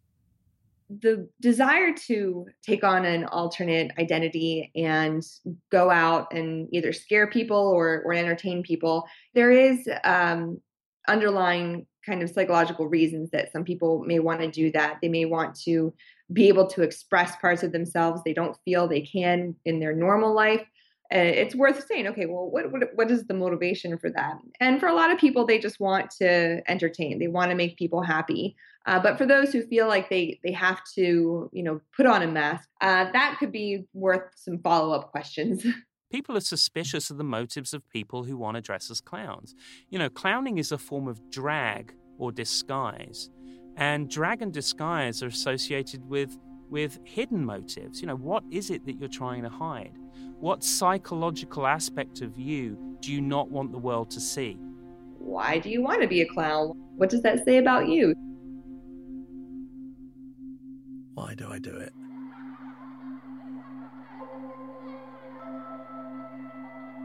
The 0.88 1.28
desire 1.40 1.92
to 2.06 2.46
take 2.62 2.84
on 2.84 3.04
an 3.04 3.24
alternate 3.24 3.90
identity 3.98 4.70
and 4.76 5.22
go 5.72 5.90
out 5.90 6.32
and 6.32 6.68
either 6.72 6.92
scare 6.92 7.26
people 7.26 7.56
or, 7.56 8.02
or 8.04 8.14
entertain 8.14 8.62
people, 8.62 9.04
there 9.34 9.50
is 9.50 9.88
um, 10.04 10.60
underlying 11.08 11.86
kind 12.04 12.22
of 12.22 12.30
psychological 12.30 12.86
reasons 12.86 13.30
that 13.30 13.50
some 13.50 13.64
people 13.64 14.04
may 14.06 14.20
want 14.20 14.40
to 14.40 14.50
do 14.50 14.70
that. 14.72 14.98
They 15.02 15.08
may 15.08 15.24
want 15.24 15.58
to 15.62 15.92
be 16.32 16.48
able 16.48 16.66
to 16.68 16.82
express 16.82 17.36
parts 17.36 17.62
of 17.62 17.72
themselves 17.72 18.22
they 18.24 18.32
don't 18.32 18.56
feel 18.64 18.88
they 18.88 19.00
can 19.00 19.54
in 19.64 19.80
their 19.80 19.94
normal 19.94 20.34
life. 20.34 20.62
Uh, 21.14 21.18
it's 21.18 21.54
worth 21.54 21.86
saying, 21.86 22.08
okay, 22.08 22.26
well, 22.26 22.50
what, 22.50 22.72
what 22.72 22.82
what 22.94 23.10
is 23.10 23.26
the 23.26 23.34
motivation 23.34 23.96
for 23.96 24.10
that? 24.10 24.38
And 24.58 24.80
for 24.80 24.88
a 24.88 24.94
lot 24.94 25.12
of 25.12 25.18
people, 25.18 25.46
they 25.46 25.58
just 25.58 25.78
want 25.78 26.10
to 26.18 26.62
entertain. 26.68 27.20
They 27.20 27.28
want 27.28 27.50
to 27.50 27.56
make 27.56 27.76
people 27.76 28.02
happy. 28.02 28.56
Uh, 28.86 29.00
but 29.00 29.18
for 29.18 29.26
those 29.26 29.52
who 29.52 29.62
feel 29.66 29.88
like 29.88 30.08
they 30.08 30.38
they 30.44 30.52
have 30.52 30.80
to, 30.94 31.50
you 31.52 31.62
know, 31.62 31.80
put 31.96 32.06
on 32.06 32.22
a 32.22 32.26
mask, 32.26 32.68
uh, 32.80 33.06
that 33.12 33.36
could 33.38 33.52
be 33.52 33.84
worth 33.92 34.30
some 34.36 34.58
follow 34.58 34.94
up 34.94 35.10
questions. 35.10 35.66
People 36.10 36.36
are 36.36 36.40
suspicious 36.40 37.10
of 37.10 37.18
the 37.18 37.24
motives 37.24 37.74
of 37.74 37.86
people 37.88 38.22
who 38.22 38.36
want 38.36 38.54
to 38.54 38.60
dress 38.60 38.90
as 38.92 39.00
clowns. 39.00 39.56
You 39.90 39.98
know, 39.98 40.08
clowning 40.08 40.58
is 40.58 40.70
a 40.70 40.78
form 40.78 41.08
of 41.08 41.20
drag 41.30 41.94
or 42.16 42.30
disguise. 42.30 43.28
And 43.76 44.08
drag 44.08 44.40
and 44.40 44.52
disguise 44.52 45.20
are 45.22 45.26
associated 45.26 46.08
with, 46.08 46.38
with 46.70 47.00
hidden 47.04 47.44
motives. 47.44 48.00
You 48.00 48.06
know, 48.06 48.14
what 48.14 48.44
is 48.52 48.70
it 48.70 48.86
that 48.86 49.00
you're 49.00 49.08
trying 49.08 49.42
to 49.42 49.48
hide? 49.48 49.98
What 50.38 50.62
psychological 50.62 51.66
aspect 51.66 52.22
of 52.22 52.38
you 52.38 52.96
do 53.00 53.12
you 53.12 53.20
not 53.20 53.50
want 53.50 53.72
the 53.72 53.78
world 53.78 54.08
to 54.12 54.20
see? 54.20 54.56
Why 55.18 55.58
do 55.58 55.70
you 55.70 55.82
want 55.82 56.02
to 56.02 56.08
be 56.08 56.20
a 56.20 56.26
clown? 56.26 56.68
What 56.96 57.10
does 57.10 57.22
that 57.22 57.44
say 57.44 57.58
about 57.58 57.88
you? 57.88 58.14
Do 61.36 61.48
I 61.50 61.58
do 61.58 61.76
it? 61.76 61.92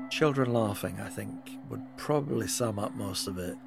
Children 0.10 0.54
laughing, 0.54 1.00
I 1.00 1.10
think, 1.10 1.58
would 1.70 1.82
probably 1.98 2.48
sum 2.48 2.80
up 2.80 2.96
most 2.96 3.28
of 3.28 3.38
it. 3.38 3.58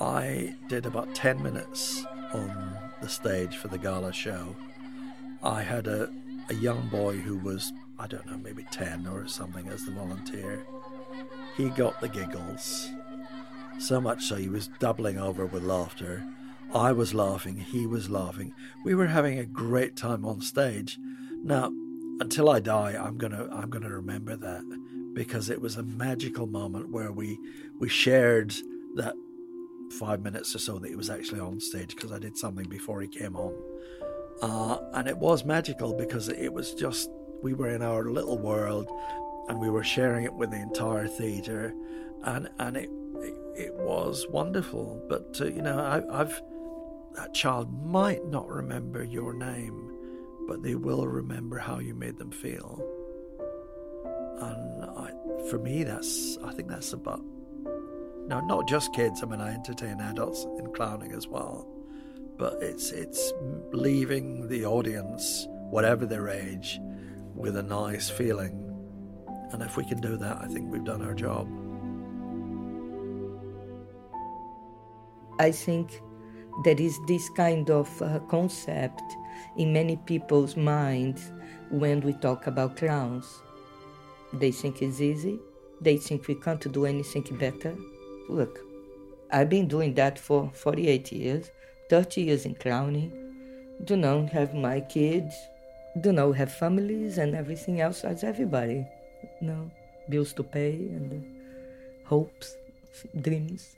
I 0.00 0.56
did 0.68 0.86
about 0.86 1.14
10 1.14 1.42
minutes 1.42 2.04
on 2.32 2.76
the 3.00 3.08
stage 3.08 3.56
for 3.56 3.68
the 3.68 3.78
gala 3.78 4.12
show. 4.12 4.56
I 5.42 5.62
had 5.62 5.86
a, 5.86 6.10
a 6.48 6.54
young 6.54 6.88
boy 6.88 7.16
who 7.16 7.38
was, 7.38 7.72
I 7.98 8.06
don't 8.06 8.26
know, 8.26 8.38
maybe 8.38 8.66
10 8.70 9.06
or 9.06 9.26
something 9.26 9.68
as 9.68 9.84
the 9.84 9.92
volunteer. 9.92 10.64
He 11.56 11.68
got 11.70 12.00
the 12.00 12.08
giggles, 12.08 12.90
so 13.78 14.00
much 14.00 14.24
so 14.24 14.36
he 14.36 14.48
was 14.48 14.68
doubling 14.78 15.18
over 15.18 15.46
with 15.46 15.62
laughter. 15.62 16.24
I 16.74 16.92
was 16.92 17.14
laughing, 17.14 17.56
he 17.56 17.86
was 17.86 18.10
laughing. 18.10 18.54
We 18.84 18.94
were 18.94 19.08
having 19.08 19.38
a 19.38 19.44
great 19.44 19.96
time 19.96 20.24
on 20.24 20.40
stage. 20.40 20.98
Now, 21.42 21.72
until 22.20 22.48
I 22.48 22.60
die, 22.60 22.92
I'm 22.92 23.18
gonna 23.18 23.48
I'm 23.50 23.70
gonna 23.70 23.90
remember 23.90 24.36
that 24.36 24.62
because 25.14 25.50
it 25.50 25.60
was 25.60 25.76
a 25.76 25.82
magical 25.82 26.46
moment 26.46 26.90
where 26.90 27.10
we 27.10 27.38
we 27.80 27.88
shared 27.88 28.54
that 28.94 29.14
five 29.98 30.22
minutes 30.22 30.54
or 30.54 30.58
so 30.58 30.78
that 30.78 30.88
he 30.88 30.94
was 30.94 31.10
actually 31.10 31.40
on 31.40 31.58
stage 31.58 31.96
because 31.96 32.12
I 32.12 32.20
did 32.20 32.38
something 32.38 32.68
before 32.68 33.00
he 33.00 33.08
came 33.08 33.34
on, 33.34 33.52
uh, 34.42 34.78
and 34.92 35.08
it 35.08 35.18
was 35.18 35.44
magical 35.44 35.92
because 35.92 36.28
it 36.28 36.52
was 36.52 36.74
just 36.74 37.10
we 37.42 37.52
were 37.52 37.70
in 37.70 37.82
our 37.82 38.04
little 38.10 38.38
world 38.38 38.88
and 39.48 39.58
we 39.58 39.70
were 39.70 39.82
sharing 39.82 40.24
it 40.24 40.34
with 40.34 40.50
the 40.50 40.60
entire 40.60 41.08
theatre 41.08 41.74
and 42.24 42.48
and 42.60 42.76
it 42.76 42.90
it, 43.22 43.34
it 43.56 43.74
was 43.74 44.26
wonderful. 44.28 45.02
But 45.08 45.36
uh, 45.40 45.46
you 45.46 45.62
know, 45.62 45.78
I, 45.78 46.20
I've 46.20 46.40
that 47.14 47.34
child 47.34 47.72
might 47.84 48.24
not 48.26 48.48
remember 48.48 49.02
your 49.02 49.32
name, 49.34 49.90
but 50.46 50.62
they 50.62 50.74
will 50.74 51.06
remember 51.06 51.58
how 51.58 51.78
you 51.78 51.94
made 51.94 52.18
them 52.18 52.30
feel. 52.30 52.80
And 54.40 54.84
I, 54.84 55.10
for 55.50 55.58
me, 55.58 55.84
that's 55.84 56.38
I 56.44 56.52
think 56.52 56.68
that's 56.68 56.92
about 56.92 57.22
now 58.26 58.40
not 58.40 58.68
just 58.68 58.94
kids. 58.94 59.22
I 59.22 59.26
mean, 59.26 59.40
I 59.40 59.52
entertain 59.52 60.00
adults 60.00 60.44
in 60.58 60.72
clowning 60.72 61.12
as 61.12 61.26
well, 61.26 61.66
but 62.38 62.62
it's 62.62 62.90
it's 62.90 63.32
leaving 63.72 64.48
the 64.48 64.64
audience, 64.64 65.46
whatever 65.48 66.06
their 66.06 66.28
age, 66.28 66.80
with 67.34 67.56
a 67.56 67.62
nice 67.62 68.08
feeling. 68.08 68.66
And 69.52 69.62
if 69.62 69.76
we 69.76 69.84
can 69.84 70.00
do 70.00 70.16
that, 70.16 70.38
I 70.40 70.46
think 70.46 70.70
we've 70.70 70.84
done 70.84 71.02
our 71.02 71.14
job. 71.14 71.48
I 75.40 75.50
think 75.50 76.00
there 76.64 76.80
is 76.80 76.98
this 77.06 77.28
kind 77.30 77.70
of 77.70 78.02
uh, 78.02 78.18
concept 78.28 79.02
in 79.56 79.72
many 79.72 79.96
people's 79.96 80.56
minds 80.56 81.32
when 81.70 82.00
we 82.00 82.12
talk 82.14 82.46
about 82.46 82.76
clowns. 82.76 83.42
They 84.32 84.52
think 84.52 84.82
it's 84.82 85.00
easy. 85.00 85.38
They 85.80 85.96
think 85.96 86.28
we 86.28 86.34
can't 86.34 86.70
do 86.72 86.84
anything 86.84 87.24
better. 87.38 87.74
Look, 88.28 88.60
I've 89.32 89.48
been 89.48 89.68
doing 89.68 89.94
that 89.94 90.18
for 90.18 90.50
48 90.52 91.12
years, 91.12 91.50
30 91.88 92.22
years 92.22 92.44
in 92.44 92.54
clowning. 92.54 93.12
Do 93.84 93.96
not 93.96 94.28
have 94.30 94.54
my 94.54 94.80
kids, 94.80 95.34
do 96.00 96.12
not 96.12 96.32
have 96.32 96.52
families 96.52 97.18
and 97.18 97.34
everything 97.34 97.80
else 97.80 98.04
as 98.04 98.22
everybody. 98.22 98.86
No, 99.40 99.70
bills 100.08 100.32
to 100.34 100.42
pay 100.42 100.72
and 100.72 101.12
uh, 101.12 102.08
hopes, 102.08 102.56
dreams. 103.20 103.76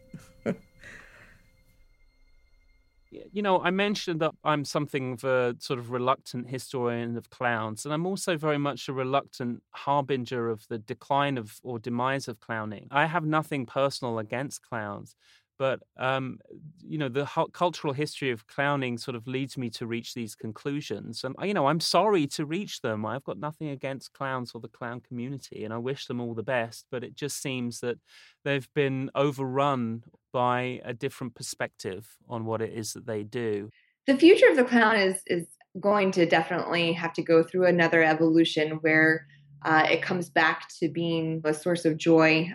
You 3.33 3.43
know, 3.43 3.61
I 3.61 3.71
mentioned 3.71 4.21
that 4.21 4.33
I'm 4.45 4.65
something 4.65 5.13
of 5.13 5.25
a 5.25 5.57
sort 5.59 5.79
of 5.79 5.91
reluctant 5.91 6.49
historian 6.49 7.17
of 7.17 7.31
clowns, 7.31 7.85
and 7.85 7.93
I'm 7.93 8.07
also 8.07 8.37
very 8.37 8.59
much 8.59 8.89
a 8.89 8.93
reluctant 8.93 9.63
harbinger 9.71 10.49
of 10.49 10.67
the 10.69 10.79
decline 10.79 11.39
of 11.39 11.61
or 11.63 11.79
demise 11.79 12.29
of 12.29 12.41
clowning. 12.41 12.89
I 12.91 13.07
have 13.07 13.25
nothing 13.25 13.67
personal 13.67 14.19
against 14.19 14.63
clowns, 14.63 15.15
but 15.63 15.79
um, 15.97 16.41
you 16.83 16.99
know, 16.99 17.09
the 17.09 17.25
cultural 17.53 17.93
history 17.93 18.33
of 18.33 18.49
clowning 18.49 18.99
sort 18.99 19.15
of 19.15 19.29
leads 19.29 19.57
me 19.57 19.71
to 19.71 19.87
reach 19.87 20.13
these 20.13 20.35
conclusions, 20.35 21.23
and 21.23 21.37
you 21.45 21.55
know, 21.55 21.69
I'm 21.69 21.79
sorry 21.79 22.27
to 22.39 22.45
reach 22.45 22.81
them. 22.81 23.07
I've 23.07 23.23
got 23.23 23.39
nothing 23.39 23.69
against 23.69 24.13
clowns 24.13 24.51
or 24.57 24.61
the 24.61 24.67
clown 24.67 25.01
community, 25.01 25.65
and 25.65 25.73
I 25.73 25.79
wish 25.79 26.07
them 26.07 26.21
all 26.21 26.35
the 26.35 26.43
best. 26.43 26.87
But 26.91 27.05
it 27.05 27.15
just 27.15 27.41
seems 27.41 27.79
that 27.79 27.99
they've 28.45 28.69
been 28.75 29.09
overrun 29.15 30.03
by 30.33 30.81
a 30.85 30.93
different 30.93 31.37
perspective 31.37 32.09
on 32.29 32.45
what 32.45 32.61
it 32.61 32.73
is 32.73 32.95
that 32.95 33.07
they 33.07 33.23
do. 33.23 33.71
The 34.09 34.17
future 34.17 34.49
of 34.51 34.57
the 34.57 34.65
clown 34.65 34.97
is 34.97 35.23
is 35.29 35.47
going 35.79 36.11
to 36.13 36.27
definitely 36.27 36.93
have 36.95 37.13
to 37.13 37.23
go 37.23 37.45
through 37.45 37.67
another 37.67 38.03
evolution 38.03 38.81
where 38.81 39.29
uh, 39.65 39.87
it 39.89 40.03
comes 40.03 40.29
back 40.29 40.67
to 40.81 40.89
being 40.89 41.41
a 41.45 41.55
source 41.55 41.85
of 41.85 41.99
joy. 41.99 42.51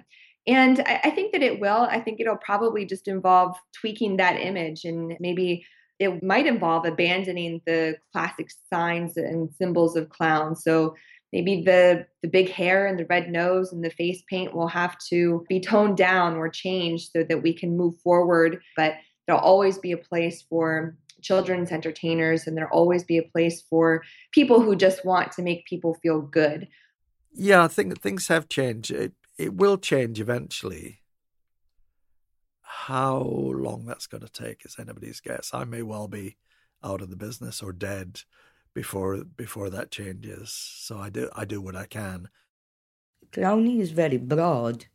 And 0.48 0.80
I, 0.82 1.02
I 1.06 1.10
think 1.12 1.34
that 1.34 1.44
it 1.44 1.60
will. 1.60 1.88
I 1.90 2.00
think 2.00 2.20
it'll 2.20 2.38
probably 2.38 2.86
just 2.86 3.08
involve 3.08 3.58
tweaking 3.74 4.18
that 4.18 4.40
image 4.40 4.86
and 4.86 5.16
maybe 5.20 5.66
it 6.00 6.24
might 6.24 6.46
involve 6.46 6.86
abandoning 6.86 7.62
the 7.66 7.98
classic 8.14 8.50
signs 8.72 9.18
and 9.18 9.52
symbols 9.52 9.96
of 9.96 10.10
clowns. 10.10 10.64
So 10.64 10.96
maybe 11.34 11.64
the 11.64 12.06
the 12.22 12.28
big 12.28 12.50
hair 12.50 12.88
and 12.88 12.98
the 13.00 13.06
red 13.06 13.30
nose 13.30 13.72
and 13.72 13.84
the 13.84 13.90
face 13.90 14.24
paint 14.30 14.54
will 14.54 14.68
have 14.68 14.98
to 15.10 15.46
be 15.50 15.60
toned 15.60 15.98
down 15.98 16.36
or 16.36 16.50
changed 16.50 17.12
so 17.12 17.24
that 17.24 17.44
we 17.44 17.54
can 17.54 17.78
move 17.78 17.96
forward 18.02 18.62
but 18.76 18.96
there'll 19.26 19.42
always 19.42 19.78
be 19.78 19.92
a 19.92 19.98
place 19.98 20.44
for 20.50 20.96
children's 21.22 21.72
entertainers 21.72 22.48
and 22.48 22.56
there'll 22.56 22.72
always 22.72 23.04
be 23.04 23.18
a 23.18 23.24
place 23.24 23.62
for 23.70 24.04
people 24.32 24.62
who 24.62 24.76
just 24.76 25.04
want 25.04 25.32
to 25.32 25.42
make 25.42 25.66
people 25.66 25.96
feel 26.02 26.22
good 26.22 26.68
yeah 27.34 27.64
i 27.64 27.68
think 27.68 28.00
things 28.02 28.28
have 28.28 28.48
changed 28.48 28.92
it, 28.92 29.14
it 29.38 29.54
will 29.54 29.78
change 29.78 30.20
eventually 30.20 31.02
how 32.62 33.20
long 33.20 33.86
that's 33.86 34.08
going 34.08 34.26
to 34.26 34.30
take 34.30 34.66
is 34.66 34.78
anybody's 34.80 35.22
guess 35.22 35.52
i 35.54 35.64
may 35.64 35.82
well 35.82 36.08
be 36.08 36.38
out 36.84 37.02
of 37.02 37.10
the 37.10 37.16
business 37.16 37.62
or 37.62 37.72
dead 37.72 38.22
before 38.78 39.24
before 39.24 39.70
that 39.72 39.90
changes. 39.92 40.52
So 40.52 41.00
I 41.00 41.10
do 41.10 41.30
I 41.42 41.46
do 41.46 41.60
what 41.62 41.76
I 41.76 41.86
can. 41.86 42.30
Clowning 43.32 43.80
is 43.80 43.92
very 43.92 44.18
broad. 44.18 44.86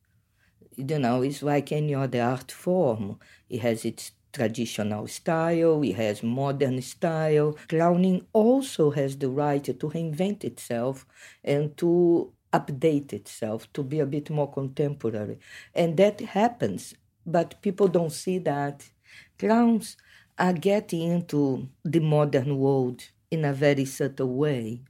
You 0.76 0.98
know, 0.98 1.22
it's 1.22 1.42
like 1.42 1.72
any 1.72 1.94
other 1.94 2.22
art 2.22 2.52
form. 2.52 3.18
It 3.48 3.60
has 3.60 3.84
its 3.84 4.12
traditional 4.32 5.06
style, 5.08 5.82
it 5.82 5.96
has 5.96 6.22
modern 6.22 6.80
style. 6.80 7.58
Clowning 7.68 8.26
also 8.32 8.92
has 8.92 9.16
the 9.18 9.28
right 9.28 9.64
to 9.64 9.74
reinvent 9.74 10.44
itself 10.44 11.04
and 11.44 11.76
to 11.78 12.32
update 12.52 13.12
itself, 13.12 13.72
to 13.72 13.82
be 13.82 14.00
a 14.00 14.06
bit 14.06 14.30
more 14.30 14.50
contemporary. 14.50 15.38
And 15.74 15.96
that 15.96 16.20
happens, 16.20 16.94
but 17.24 17.60
people 17.62 17.88
don't 17.88 18.12
see 18.12 18.38
that. 18.38 18.90
Clowns 19.38 19.96
are 20.38 20.52
getting 20.52 21.02
into 21.02 21.68
the 21.84 22.00
modern 22.00 22.58
world 22.58 23.02
in 23.30 23.44
a 23.44 23.52
very 23.52 23.84
subtle 23.84 24.34
way. 24.34 24.82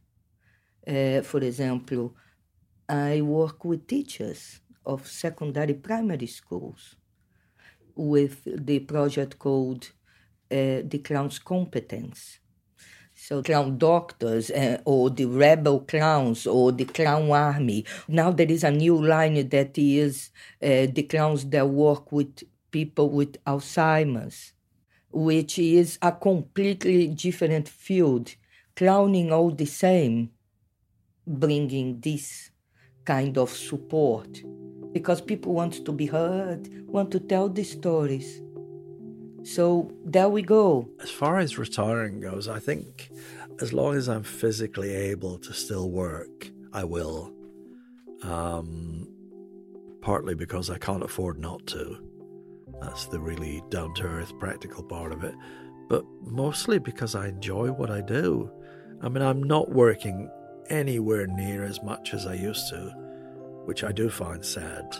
Uh, 0.87 1.23
for 1.23 1.41
example, 1.41 2.15
I 2.89 3.21
work 3.21 3.65
with 3.65 3.87
teachers 3.87 4.61
of 4.85 5.07
secondary 5.07 5.75
primary 5.75 6.27
schools 6.27 6.97
with 7.95 8.43
the 8.45 8.81
project 8.81 9.39
called 9.39 9.93
uh, 10.51 10.83
The 10.85 11.01
Clown's 11.05 11.39
Competence. 11.39 12.39
So, 13.33 13.43
clown 13.43 13.79
doctors 13.79 14.51
uh, 14.51 14.83
or 14.85 15.09
the 15.09 15.25
rebel 15.25 15.81
clowns 15.81 16.47
or 16.47 16.71
the 16.71 16.85
clown 16.85 17.31
army. 17.31 17.87
Now 18.07 18.31
there 18.31 18.51
is 18.51 18.63
a 18.63 18.71
new 18.71 19.03
line 19.03 19.49
that 19.49 19.79
is 19.79 20.29
uh, 20.63 20.93
the 20.93 21.07
clowns 21.09 21.47
that 21.47 21.67
work 21.67 22.13
with 22.13 22.43
people 22.71 23.09
with 23.09 23.43
Alzheimer's 23.47 24.53
which 25.11 25.59
is 25.59 25.99
a 26.03 26.13
completely 26.13 27.09
different 27.09 27.71
field, 27.71 28.35
clowning 28.77 29.33
all 29.33 29.51
the 29.51 29.65
same, 29.65 30.31
bringing 31.27 32.01
this 32.01 32.51
kind 33.07 33.39
of 33.39 33.49
support 33.49 34.43
because 34.93 35.23
people 35.23 35.55
want 35.55 35.83
to 35.87 35.93
be 35.93 36.05
heard, 36.05 36.69
want 36.87 37.11
to 37.11 37.19
tell 37.19 37.49
the 37.49 37.65
stories. 37.65 38.43
So 39.45 39.91
there 40.05 40.29
we 40.29 40.43
go. 40.43 40.89
As 41.01 41.11
far 41.11 41.39
as 41.39 41.59
retiring 41.59 42.21
goes, 42.21 42.49
I 42.49 42.59
think 42.59 43.11
as 43.61 43.73
long 43.73 43.95
as 43.95 44.09
I'm 44.09 44.23
physically 44.23 44.95
able 44.95 45.39
to 45.39 45.53
still 45.53 45.91
work, 45.91 46.51
I 46.73 46.85
will. 46.85 47.33
Um, 48.23 49.09
partly 50.01 50.35
because 50.35 50.71
I 50.71 50.79
can't 50.79 51.03
afford 51.03 51.39
not 51.39 51.67
to. 51.69 51.99
That's 52.81 53.07
the 53.07 53.21
really 53.21 53.63
down 53.69 53.95
to 53.95 54.05
earth 54.05 54.37
practical 54.39 54.83
part 54.83 55.13
of 55.13 55.25
it. 55.25 55.35
But 55.89 56.05
mostly 56.21 56.79
because 56.79 57.15
I 57.15 57.29
enjoy 57.29 57.71
what 57.71 57.91
I 57.91 58.01
do. 58.01 58.51
I 59.01 59.09
mean, 59.09 59.23
I'm 59.23 59.43
not 59.43 59.71
working 59.71 60.31
anywhere 60.71 61.27
near 61.27 61.65
as 61.65 61.83
much 61.83 62.15
as 62.15 62.27
I 62.27 62.35
used 62.35 62.69
to, 62.71 62.95
which 63.65 63.85
I 63.85 63.93
do 63.93 64.09
find 64.09 64.45
sad. 64.45 64.97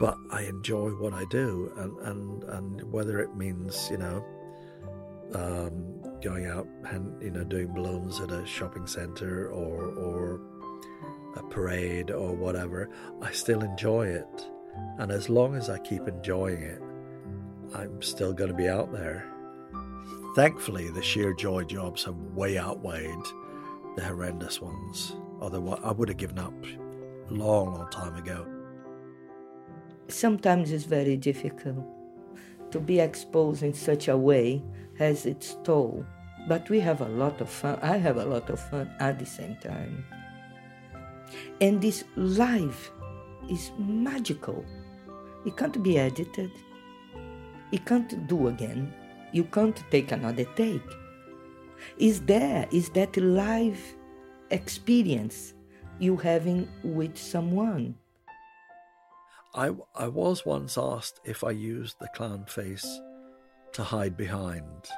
But 0.00 0.16
I 0.30 0.42
enjoy 0.44 0.90
what 0.92 1.12
I 1.12 1.26
do, 1.26 1.70
and, 1.76 1.98
and, 1.98 2.44
and 2.44 2.92
whether 2.92 3.20
it 3.20 3.36
means, 3.36 3.88
you 3.90 3.98
know, 3.98 4.24
um, 5.34 6.00
going 6.22 6.46
out 6.46 6.66
and, 6.86 7.22
you 7.22 7.30
know, 7.30 7.44
doing 7.44 7.72
balloons 7.74 8.18
at 8.18 8.32
a 8.32 8.46
shopping 8.46 8.86
center 8.86 9.50
or, 9.50 9.84
or 9.92 10.40
a 11.36 11.42
parade 11.44 12.10
or 12.10 12.34
whatever, 12.34 12.88
I 13.20 13.30
still 13.32 13.62
enjoy 13.62 14.06
it. 14.06 14.46
And 14.98 15.12
as 15.12 15.28
long 15.28 15.54
as 15.54 15.68
I 15.68 15.78
keep 15.78 16.08
enjoying 16.08 16.62
it, 16.62 16.80
I'm 17.74 18.00
still 18.00 18.32
going 18.32 18.50
to 18.50 18.56
be 18.56 18.68
out 18.68 18.92
there. 18.92 19.30
Thankfully, 20.34 20.88
the 20.90 21.02
sheer 21.02 21.34
joy 21.34 21.64
jobs 21.64 22.04
have 22.04 22.16
way 22.16 22.58
outweighed 22.58 23.24
the 23.96 24.04
horrendous 24.04 24.60
ones. 24.60 25.14
Otherwise, 25.42 25.80
I 25.84 25.92
would 25.92 26.08
have 26.08 26.18
given 26.18 26.38
up 26.38 26.54
a 27.28 27.32
long, 27.34 27.74
long 27.74 27.90
time 27.90 28.16
ago. 28.16 28.46
Sometimes 30.08 30.72
it's 30.72 30.84
very 30.84 31.16
difficult. 31.16 31.84
To 32.72 32.80
be 32.80 33.00
exposed 33.00 33.62
in 33.62 33.74
such 33.74 34.08
a 34.08 34.16
way 34.16 34.62
has 34.98 35.26
its 35.26 35.56
toll. 35.64 36.04
But 36.48 36.68
we 36.70 36.80
have 36.80 37.00
a 37.00 37.08
lot 37.08 37.40
of 37.40 37.50
fun. 37.50 37.78
I 37.82 37.96
have 37.96 38.16
a 38.16 38.24
lot 38.24 38.48
of 38.50 38.60
fun 38.60 38.90
at 39.00 39.18
the 39.18 39.26
same 39.26 39.56
time. 39.56 40.04
And 41.60 41.80
this 41.80 42.04
live 42.16 42.90
is 43.50 43.70
magical. 43.78 44.64
It 45.44 45.56
can't 45.56 45.82
be 45.82 45.98
edited. 45.98 46.50
It 47.72 47.84
can't 47.84 48.26
do 48.26 48.48
again. 48.48 48.92
You 49.32 49.44
can't 49.44 49.82
take 49.90 50.12
another 50.12 50.44
take. 50.56 50.82
Is 51.98 52.20
there 52.22 52.66
is 52.72 52.90
that 52.90 53.16
live 53.16 53.80
experience 54.50 55.54
you 55.98 56.16
having 56.16 56.68
with 56.82 57.16
someone? 57.16 57.94
I, 59.54 59.72
I 59.96 60.06
was 60.06 60.46
once 60.46 60.78
asked 60.78 61.20
if 61.24 61.42
I 61.42 61.50
used 61.50 61.98
the 61.98 62.08
clown 62.14 62.44
face 62.46 63.00
to 63.72 63.82
hide 63.82 64.16
behind. 64.16 64.88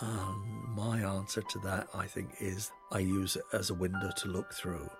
And 0.00 0.74
my 0.74 1.00
answer 1.00 1.40
to 1.40 1.58
that, 1.60 1.88
I 1.94 2.06
think, 2.06 2.34
is 2.40 2.70
I 2.92 2.98
use 2.98 3.36
it 3.36 3.44
as 3.54 3.70
a 3.70 3.74
window 3.74 4.10
to 4.16 4.28
look 4.28 4.52
through. 4.52 4.90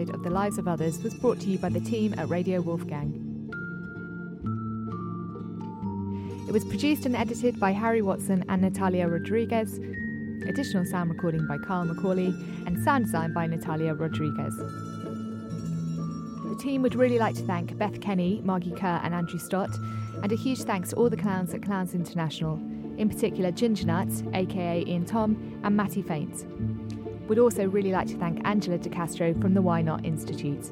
Episode 0.00 0.14
of 0.14 0.22
The 0.22 0.30
Lives 0.30 0.56
of 0.56 0.66
Others 0.66 1.02
was 1.02 1.12
brought 1.12 1.40
to 1.40 1.50
you 1.50 1.58
by 1.58 1.68
the 1.68 1.80
team 1.80 2.14
at 2.16 2.30
Radio 2.30 2.62
Wolfgang. 2.62 3.12
It 6.48 6.52
was 6.52 6.64
produced 6.64 7.04
and 7.04 7.14
edited 7.14 7.60
by 7.60 7.72
Harry 7.72 8.00
Watson 8.00 8.42
and 8.48 8.62
Natalia 8.62 9.06
Rodriguez. 9.08 9.78
Additional 10.48 10.86
sound 10.86 11.10
recording 11.10 11.46
by 11.46 11.58
Carl 11.58 11.84
Macaulay 11.84 12.32
and 12.64 12.82
sound 12.82 13.06
design 13.06 13.34
by 13.34 13.46
Natalia 13.46 13.92
Rodriguez. 13.92 14.56
The 16.46 16.56
team 16.58 16.80
would 16.80 16.94
really 16.94 17.18
like 17.18 17.34
to 17.34 17.42
thank 17.42 17.76
Beth 17.76 18.00
Kenny, 18.00 18.40
Margee 18.42 18.74
Kerr, 18.74 19.00
and 19.04 19.14
Andrew 19.14 19.38
Stott, 19.38 19.76
and 20.22 20.32
a 20.32 20.36
huge 20.36 20.60
thanks 20.60 20.90
to 20.90 20.96
all 20.96 21.10
the 21.10 21.16
clowns 21.18 21.52
at 21.52 21.62
Clowns 21.62 21.94
International, 21.94 22.54
in 22.96 23.10
particular 23.10 23.50
Ginger 23.50 23.84
Nuts, 23.84 24.22
aka 24.32 24.82
Ian 24.86 25.04
Tom, 25.04 25.60
and 25.62 25.76
Matty 25.76 26.00
Faints. 26.00 26.46
Would 27.30 27.38
also 27.38 27.64
really 27.64 27.92
like 27.92 28.08
to 28.08 28.16
thank 28.16 28.40
Angela 28.44 28.76
De 28.76 28.88
Castro 28.88 29.32
from 29.34 29.54
the 29.54 29.62
Why 29.62 29.82
Not 29.82 30.04
Institute. 30.04 30.68